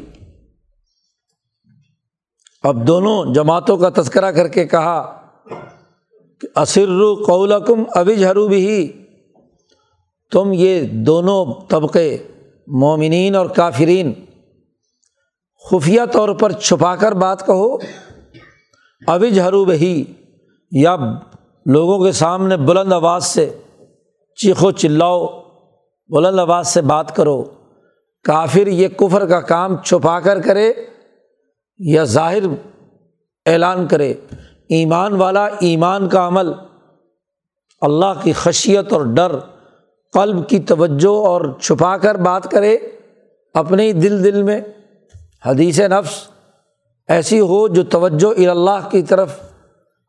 اب 2.63 2.87
دونوں 2.87 3.33
جماعتوں 3.33 3.77
کا 3.77 3.89
تذکرہ 3.95 4.31
کر 4.31 4.47
کے 4.47 4.65
کہا 4.67 5.01
کہ 6.41 6.59
اسر 6.59 6.89
قولکم 7.25 7.83
ابھی 7.95 8.15
جھرو 8.15 8.47
بھی 8.47 8.91
تم 10.31 10.51
یہ 10.53 10.81
دونوں 11.05 11.45
طبقے 11.69 12.17
مومنین 12.67 13.35
اور 13.35 13.45
کافرین، 13.45 14.13
خفیہ 15.63 16.01
طور 16.11 16.29
پر 16.29 16.51
چھپا 16.51 16.95
کر 16.95 17.11
بات 17.11 17.45
کہو 17.45 17.77
ابھی 19.07 19.31
جھرو 19.31 19.63
بہی، 19.65 20.03
یا 20.71 20.95
لوگوں 21.65 22.03
کے 22.05 22.11
سامنے 22.11 22.57
بلند 22.57 22.93
آواز 22.93 23.25
سے۔ 23.25 23.49
چیخو 24.35 24.71
چلاؤ، 24.71 25.27
بلند 26.07 26.39
آواز 26.39 26.67
سے 26.67 26.81
بات 26.81 27.15
کرو۔ 27.15 27.43
کافر 28.23 28.67
یہ 28.67 28.87
کفر 28.87 29.25
کا 29.25 29.41
کام 29.41 29.77
چھپا 29.77 30.19
کر 30.19 30.41
کرے 30.41 30.73
یا 31.77 32.03
ظاہر 32.03 32.43
اعلان 33.45 33.87
کرے۔ 33.87 34.13
ایمان 34.69 35.13
والا 35.13 35.45
ایمان 35.45 36.09
کا 36.09 36.27
عمل۔ 36.27 36.51
اللہ 37.81 38.21
کی 38.23 38.33
خشیت 38.33 38.93
اور 38.93 39.01
ڈر 39.01 39.35
قلب 40.13 40.49
کی 40.49 40.59
توجہ 40.59 41.25
اور 41.25 41.59
چھپا 41.61 41.97
کر 41.97 42.15
بات 42.15 42.51
کرے 42.51 42.77
اپنے 43.53 43.83
ہی 43.83 43.93
دل 43.93 44.23
دل 44.23 44.43
میں۔ 44.43 44.61
حدیث 45.45 45.79
نفس 45.79 46.27
ایسی 47.07 47.39
ہو 47.39 47.67
جو 47.67 47.83
توجہ 47.83 48.49
اللہ 48.49 48.89
کی 48.91 49.01
طرف، 49.01 49.39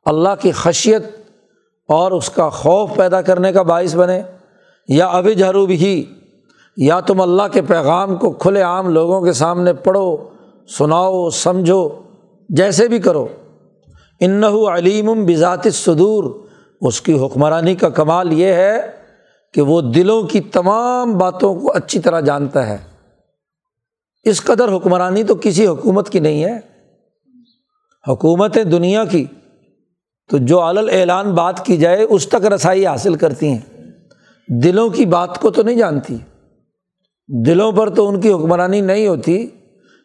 اللہ 0.04 0.28
کی 0.40 0.52
خشیت 0.52 1.02
اور 1.88 2.12
اس 2.12 2.30
کا 2.30 2.48
خوف 2.48 2.90
پیدا 2.96 3.22
کرنے 3.22 3.52
کا 3.52 3.62
باعث 3.62 3.96
بنے۔ 3.96 4.22
یا 4.88 5.06
ابھی 5.06 5.34
جھرو 5.34 5.66
بھی، 5.66 6.04
یا 6.76 7.00
تم 7.00 7.20
اللہ 7.20 7.42
کے 7.52 7.62
پیغام 7.62 8.16
کو 8.16 8.30
کھلے 8.30 8.62
عام 8.62 8.88
لوگوں 8.88 9.20
کے 9.20 9.32
سامنے 9.32 9.72
پڑھو، 9.72 10.16
سناؤ، 10.78 11.30
سمجھو، 11.30 11.88
جیسے 12.48 12.88
بھی 12.88 12.98
کرو۔ 12.98 13.26
ان 14.20 14.44
علیم 14.44 15.26
بذات 15.26 15.58
صدور 15.72 16.46
اس 16.80 17.00
کی 17.00 17.18
حکمرانی 17.18 17.74
کا 17.74 17.88
کمال 17.88 18.32
یہ 18.32 18.46
ہے 18.46 18.90
کہ 19.54 19.62
وہ 19.62 19.80
دلوں 19.80 20.22
کی 20.22 20.40
تمام 20.40 21.18
باتوں 21.18 21.60
کو 21.60 21.72
اچھی 21.72 22.00
طرح 22.00 22.20
جانتا 22.20 22.66
ہے۔ 22.66 22.76
اس 24.24 24.42
قدر 24.42 24.76
حکمرانی 24.76 25.24
تو 25.24 25.34
کسی 25.42 25.66
حکومت 25.66 26.10
کی 26.10 26.20
نہیں 26.20 26.44
ہے۔ 26.44 26.58
حکومتیں 28.08 28.64
دنیا 28.64 29.04
کی 29.04 29.24
تو 30.30 30.38
جو 30.38 30.60
علل 30.60 30.88
اعلان 30.92 31.34
بات 31.34 31.66
کی 31.66 31.76
جائے، 31.76 32.02
اس 32.02 32.28
تک 32.28 32.46
رسائی 32.46 32.86
حاصل 32.86 33.14
کرتی 33.14 33.48
ہیں۔ 33.48 33.90
دلوں 34.48 34.88
کی 34.88 35.06
بات 35.06 35.40
کو 35.40 35.50
تو 35.50 35.62
نہیں 35.62 35.76
جانتی۔ 35.76 36.16
دلوں 37.28 37.72
پر 37.72 37.94
تو 37.94 38.08
ان 38.08 38.20
کی 38.20 38.32
حکمرانی 38.32 38.80
نہیں 38.80 39.08
ہوتی۔ 39.08 39.48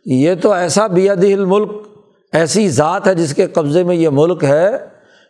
یہ 0.05 0.35
تو 0.41 0.51
ایسا 0.51 0.87
دل 0.87 1.45
ملک 1.45 1.71
ایسی 2.33 2.69
ذات 2.69 3.07
ہے 3.07 3.15
جس 3.15 3.33
کے 3.33 3.47
قبضے 3.47 3.83
میں 3.83 3.95
یہ 3.95 4.09
ملک 4.11 4.43
ہے 4.43 4.71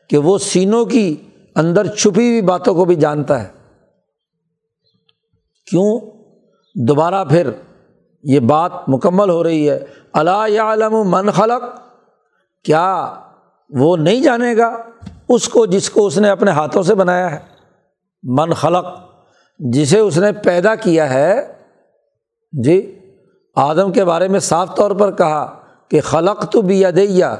کہ 0.10 0.18
وہ 0.18 0.38
سینوں 0.38 0.86
کی 0.86 1.16
اندر 1.56 1.88
چھپی 1.88 2.30
ہوئی 2.30 2.42
باتوں 2.42 2.76
کو 2.76 2.86
بھی 2.86 2.96
جانتا 2.96 3.44
ہے۔ 3.44 3.48
کیوں؟ 5.70 6.00
دوبارہ 6.76 7.26
پھر 7.26 7.50
یہ 8.24 8.39
بات 8.39 8.72
مکمل 8.88 9.30
ہو 9.30 9.44
رہی 9.44 9.70
ہے۔ 9.70 9.80
اللہ 10.14 10.62
علم 10.62 11.12
من 11.12 11.32
خلق؟ 11.32 11.64
کیا 12.66 13.14
وہ 13.72 13.98
نہیں 13.98 14.22
جانے 14.22 14.58
گا 14.58 14.78
اس 15.30 15.50
کو 15.50 15.66
جس 15.66 15.90
کو 15.90 16.06
اس 16.06 16.18
نے 16.18 16.30
اپنے 16.30 16.52
ہاتھوں 16.52 16.84
سے 16.84 16.96
بنایا 16.96 17.32
ہے۔ 17.32 17.40
من 18.24 18.54
خلق، 18.54 18.86
جسے 19.60 20.00
اس 20.00 20.18
نے 20.18 20.32
پیدا 20.32 20.76
کیا 20.76 21.14
ہے۔ 21.14 21.54
جی 22.64 23.00
آدم 23.56 23.92
کے 23.92 24.06
بارے 24.06 24.28
میں 24.28 24.40
صاف 24.40 24.76
طور 24.76 24.92
پر 24.92 25.12
کہا 25.12 25.60
کہ 25.90 26.02
خلق 26.02 26.52
تو 26.52 26.62
بھی 26.62 26.86
ادیا 26.86 27.36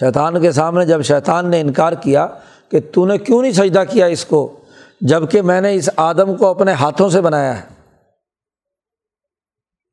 شیطان 0.00 0.40
کے 0.40 0.52
سامنے 0.52 0.86
جب 0.86 1.02
شیطان 1.02 1.50
نے 1.50 1.60
انکار 1.60 1.92
کیا 1.92 2.26
کہ 2.70 2.80
تو 2.92 3.06
نے 3.06 3.18
کیوں 3.18 3.42
نہیں 3.42 3.52
سجدہ 3.52 3.82
کیا 3.90 4.06
اس 4.06 4.24
کو 4.24 4.60
جبکہ 5.00 5.42
میں 5.42 5.60
نے 5.60 5.74
اس 5.74 5.90
آدم 5.96 6.36
کو 6.36 6.46
اپنے 6.46 6.72
ہاتھوں 6.72 7.10
سے 7.10 7.20
بنایا 7.20 7.62
ہے۔ 7.62 7.66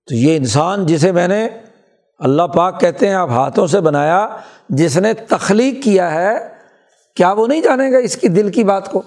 تو 0.08 0.16
یہ 0.16 0.38
انسان 0.38 0.86
جسے 0.86 1.12
میں 1.12 1.28
نے 1.28 1.50
اللہ 2.20 2.44
پاک 2.44 2.82
کہتے 2.82 3.08
ہیں، 3.08 3.14
آپ 3.14 3.30
ہاتھوں 3.30 3.68
سے 3.68 3.82
بنایا، 3.82 4.38
جس 4.70 4.98
نے 4.98 5.14
تخلیق 5.14 5.84
کیا 5.84 6.14
ہے، 6.14 6.38
کیا 7.16 7.32
وہ 7.32 7.48
نہیں 7.48 7.62
جانے 7.62 7.92
گا 7.92 7.98
اس 7.98 8.18
کی 8.18 8.28
دل 8.28 8.52
کی 8.52 8.64
بات 8.64 8.92
کو؟ 8.92 9.02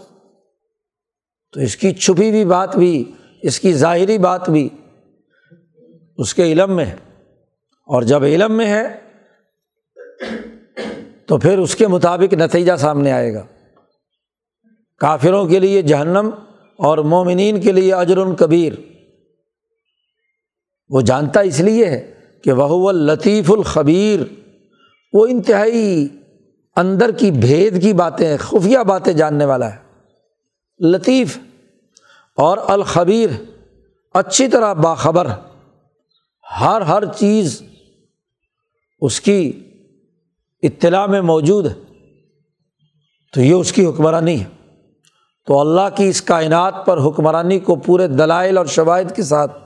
تو 1.53 1.61
اس 1.61 1.77
کی 1.77 1.95
چھپی 1.95 2.31
ہوئی 2.31 2.45
بات 2.45 2.77
بھی، 2.77 3.13
اس 3.43 3.61
کی 3.61 3.73
ظاہری 3.73 4.19
بات 4.19 4.51
بھی 4.51 4.69
اس 6.19 6.35
کے 6.35 6.53
علم 6.53 6.77
میں 6.77 6.85
ہے۔ 6.85 6.97
اور 7.87 8.03
جب 8.03 8.25
علم 8.25 8.57
میں 8.57 8.67
ہے، 8.67 9.01
تو 11.27 11.39
پھر 11.39 11.59
اس 11.59 11.77
کے 11.77 11.87
مطابق 11.87 12.35
نتیجہ 12.35 12.77
سامنے 12.77 13.13
آئے 13.13 13.35
گا۔ 13.35 13.45
کافروں 14.99 15.47
کے 15.47 15.59
لیے 15.59 15.83
جہنم 15.83 16.31
اور 16.79 16.99
مومنین 16.99 17.61
کے 17.61 17.73
لیے 17.73 17.95
اجر 17.95 18.35
کبیر۔ 18.35 18.73
وہ 20.89 21.01
جانتا 21.01 21.41
اس 21.41 21.61
لیے 21.61 21.87
ہے 21.87 22.22
کہ 22.45 22.53
وہ 22.53 22.93
لطیف 22.93 23.51
الخبیر، 23.51 24.21
وہ 25.13 25.27
انتہائی 25.27 26.09
اندر 26.77 27.11
کی 27.11 27.31
بھید 27.31 27.83
کی 27.83 27.93
باتیں، 27.93 28.37
خفیہ 28.41 28.79
باتیں 28.79 29.13
جاننے 29.13 29.45
والا 29.45 29.75
ہے۔ 29.75 29.77
لطیف 30.81 31.39
اور 32.37 32.59
الخبیر، 32.67 33.29
اچھی 34.15 34.49
طرح 34.49 34.73
باخبر، 34.73 35.27
ہر 36.61 36.81
ہر 36.81 37.03
چیز 37.05 37.63
اس 39.01 39.21
کی 39.21 39.53
اطلاع 40.63 41.07
میں 41.07 41.21
موجود 41.21 41.67
ہے۔ 41.67 41.75
تو 43.35 43.41
یہ 43.41 43.53
اس 43.53 43.73
کی 43.73 43.87
حکمرانی 43.87 44.41
ہے۔ 44.41 44.45
تو 45.47 45.61
اللہ 45.61 45.97
کی 45.97 46.09
اس 46.09 46.23
کائنات 46.23 46.87
پر 46.87 46.99
حکمرانی 46.99 47.59
کو 47.59 47.77
پورے 47.77 48.07
دلائل 48.07 48.59
اور 48.59 48.67
شواہد 48.67 49.17
کے 49.17 49.23
ساتھ 49.23 49.62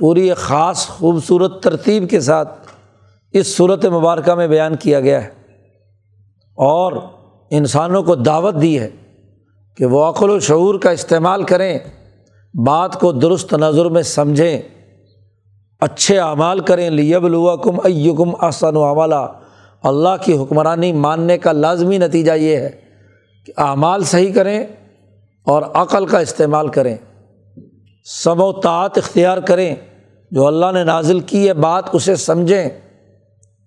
پوری 0.00 0.28
ایک 0.28 0.36
خاص 0.36 0.86
خوبصورت 0.86 1.62
ترتیب 1.62 2.10
کے 2.10 2.20
ساتھ 2.20 2.66
اس 3.32 3.56
صورت 3.56 3.86
مبارکہ 3.86 4.34
میں 4.34 4.48
بیان 4.48 4.76
کیا 4.76 5.00
گیا 5.00 5.24
ہے۔ 5.24 5.28
اور 6.54 6.92
انسانوں 7.50 8.02
کو 8.02 8.14
دعوت 8.14 8.54
دی 8.62 8.80
ہے 8.80 8.90
کہ 9.76 9.86
وہ 9.86 10.04
عقل 10.04 10.30
و 10.30 10.40
شعور 10.40 10.74
کا 10.74 10.90
استعمال 10.90 11.42
کریں، 11.42 11.78
بات 12.54 13.00
کو 13.00 13.12
درست 13.12 13.54
نظر 13.54 13.84
میں 13.84 14.02
سمجھیں، 14.02 14.62
اچھے 15.80 16.18
اعمال 16.18 16.60
کریں۔ 16.60 16.90
لیب 16.90 17.24
الوکم 17.24 17.80
ایکم 17.84 18.30
آسان 18.38 18.76
و 18.76 18.82
عملہ 18.82 19.32
اللہ 19.82 20.24
کی 20.24 20.36
حکمرانی 20.36 20.92
ماننے 20.92 21.38
کا 21.38 21.52
لازمی 21.52 21.98
نتیجہ 21.98 22.32
یہ 22.32 22.56
ہے 22.56 22.70
کہ 23.46 23.52
اعمال 23.56 24.04
صحیح 24.04 24.32
کریں 24.32 24.64
اور 25.44 25.62
عقل 25.62 26.06
کا 26.06 26.18
استعمال 26.18 26.68
کریں۔ 26.68 26.96
سب 28.04 28.40
و 28.40 28.52
طاعت 28.52 28.98
اختیار 28.98 29.38
کریں۔ 29.38 29.76
جو 30.30 30.46
اللہ 30.46 30.66
نے 30.74 30.84
نازل 30.84 31.20
کی 31.20 31.48
ہے 31.48 31.54
بات 31.54 31.84
اسے 31.92 32.16
سمجھیں۔ 32.16 32.68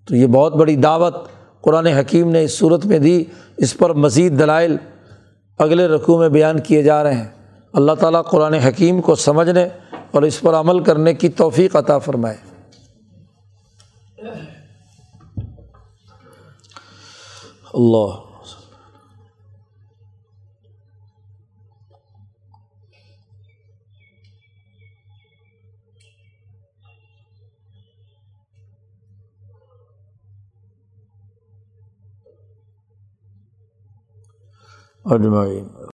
تو 0.08 0.16
یہ 0.16 0.28
بہت 0.28 0.56
بڑی 0.56 0.76
دعوت 0.76 1.16
قرآن 1.62 1.88
حکیم 1.88 2.30
نے 2.30 2.44
اس 2.44 2.58
صورت 2.58 2.86
میں 2.86 3.00
دی۔ 3.00 3.24
اس 3.58 3.78
پر 3.78 3.94
مزید 3.94 4.40
دلائل 4.40 4.78
اگلے 5.58 5.88
رقوع 5.88 6.20
میں 6.20 6.30
بیان 6.30 6.60
کیے 6.60 6.84
جا 6.84 7.04
رہے 7.04 7.14
ہیں۔ 7.14 7.28
اللہ 7.74 7.92
تعالیٰ 7.92 8.24
قرآن 8.24 8.54
حکیم 8.54 9.02
کو 9.02 9.16
سمجھنے 9.16 9.68
اور 10.12 10.22
اس 10.22 10.40
پر 10.40 10.54
عمل 10.54 10.84
کرنے 10.84 11.14
کی 11.14 11.30
توفیق 11.30 11.76
عطا 11.76 11.98
فرمائے۔ 11.98 12.38
اللہ 17.74 18.33
اجمعین۔ 35.06 35.74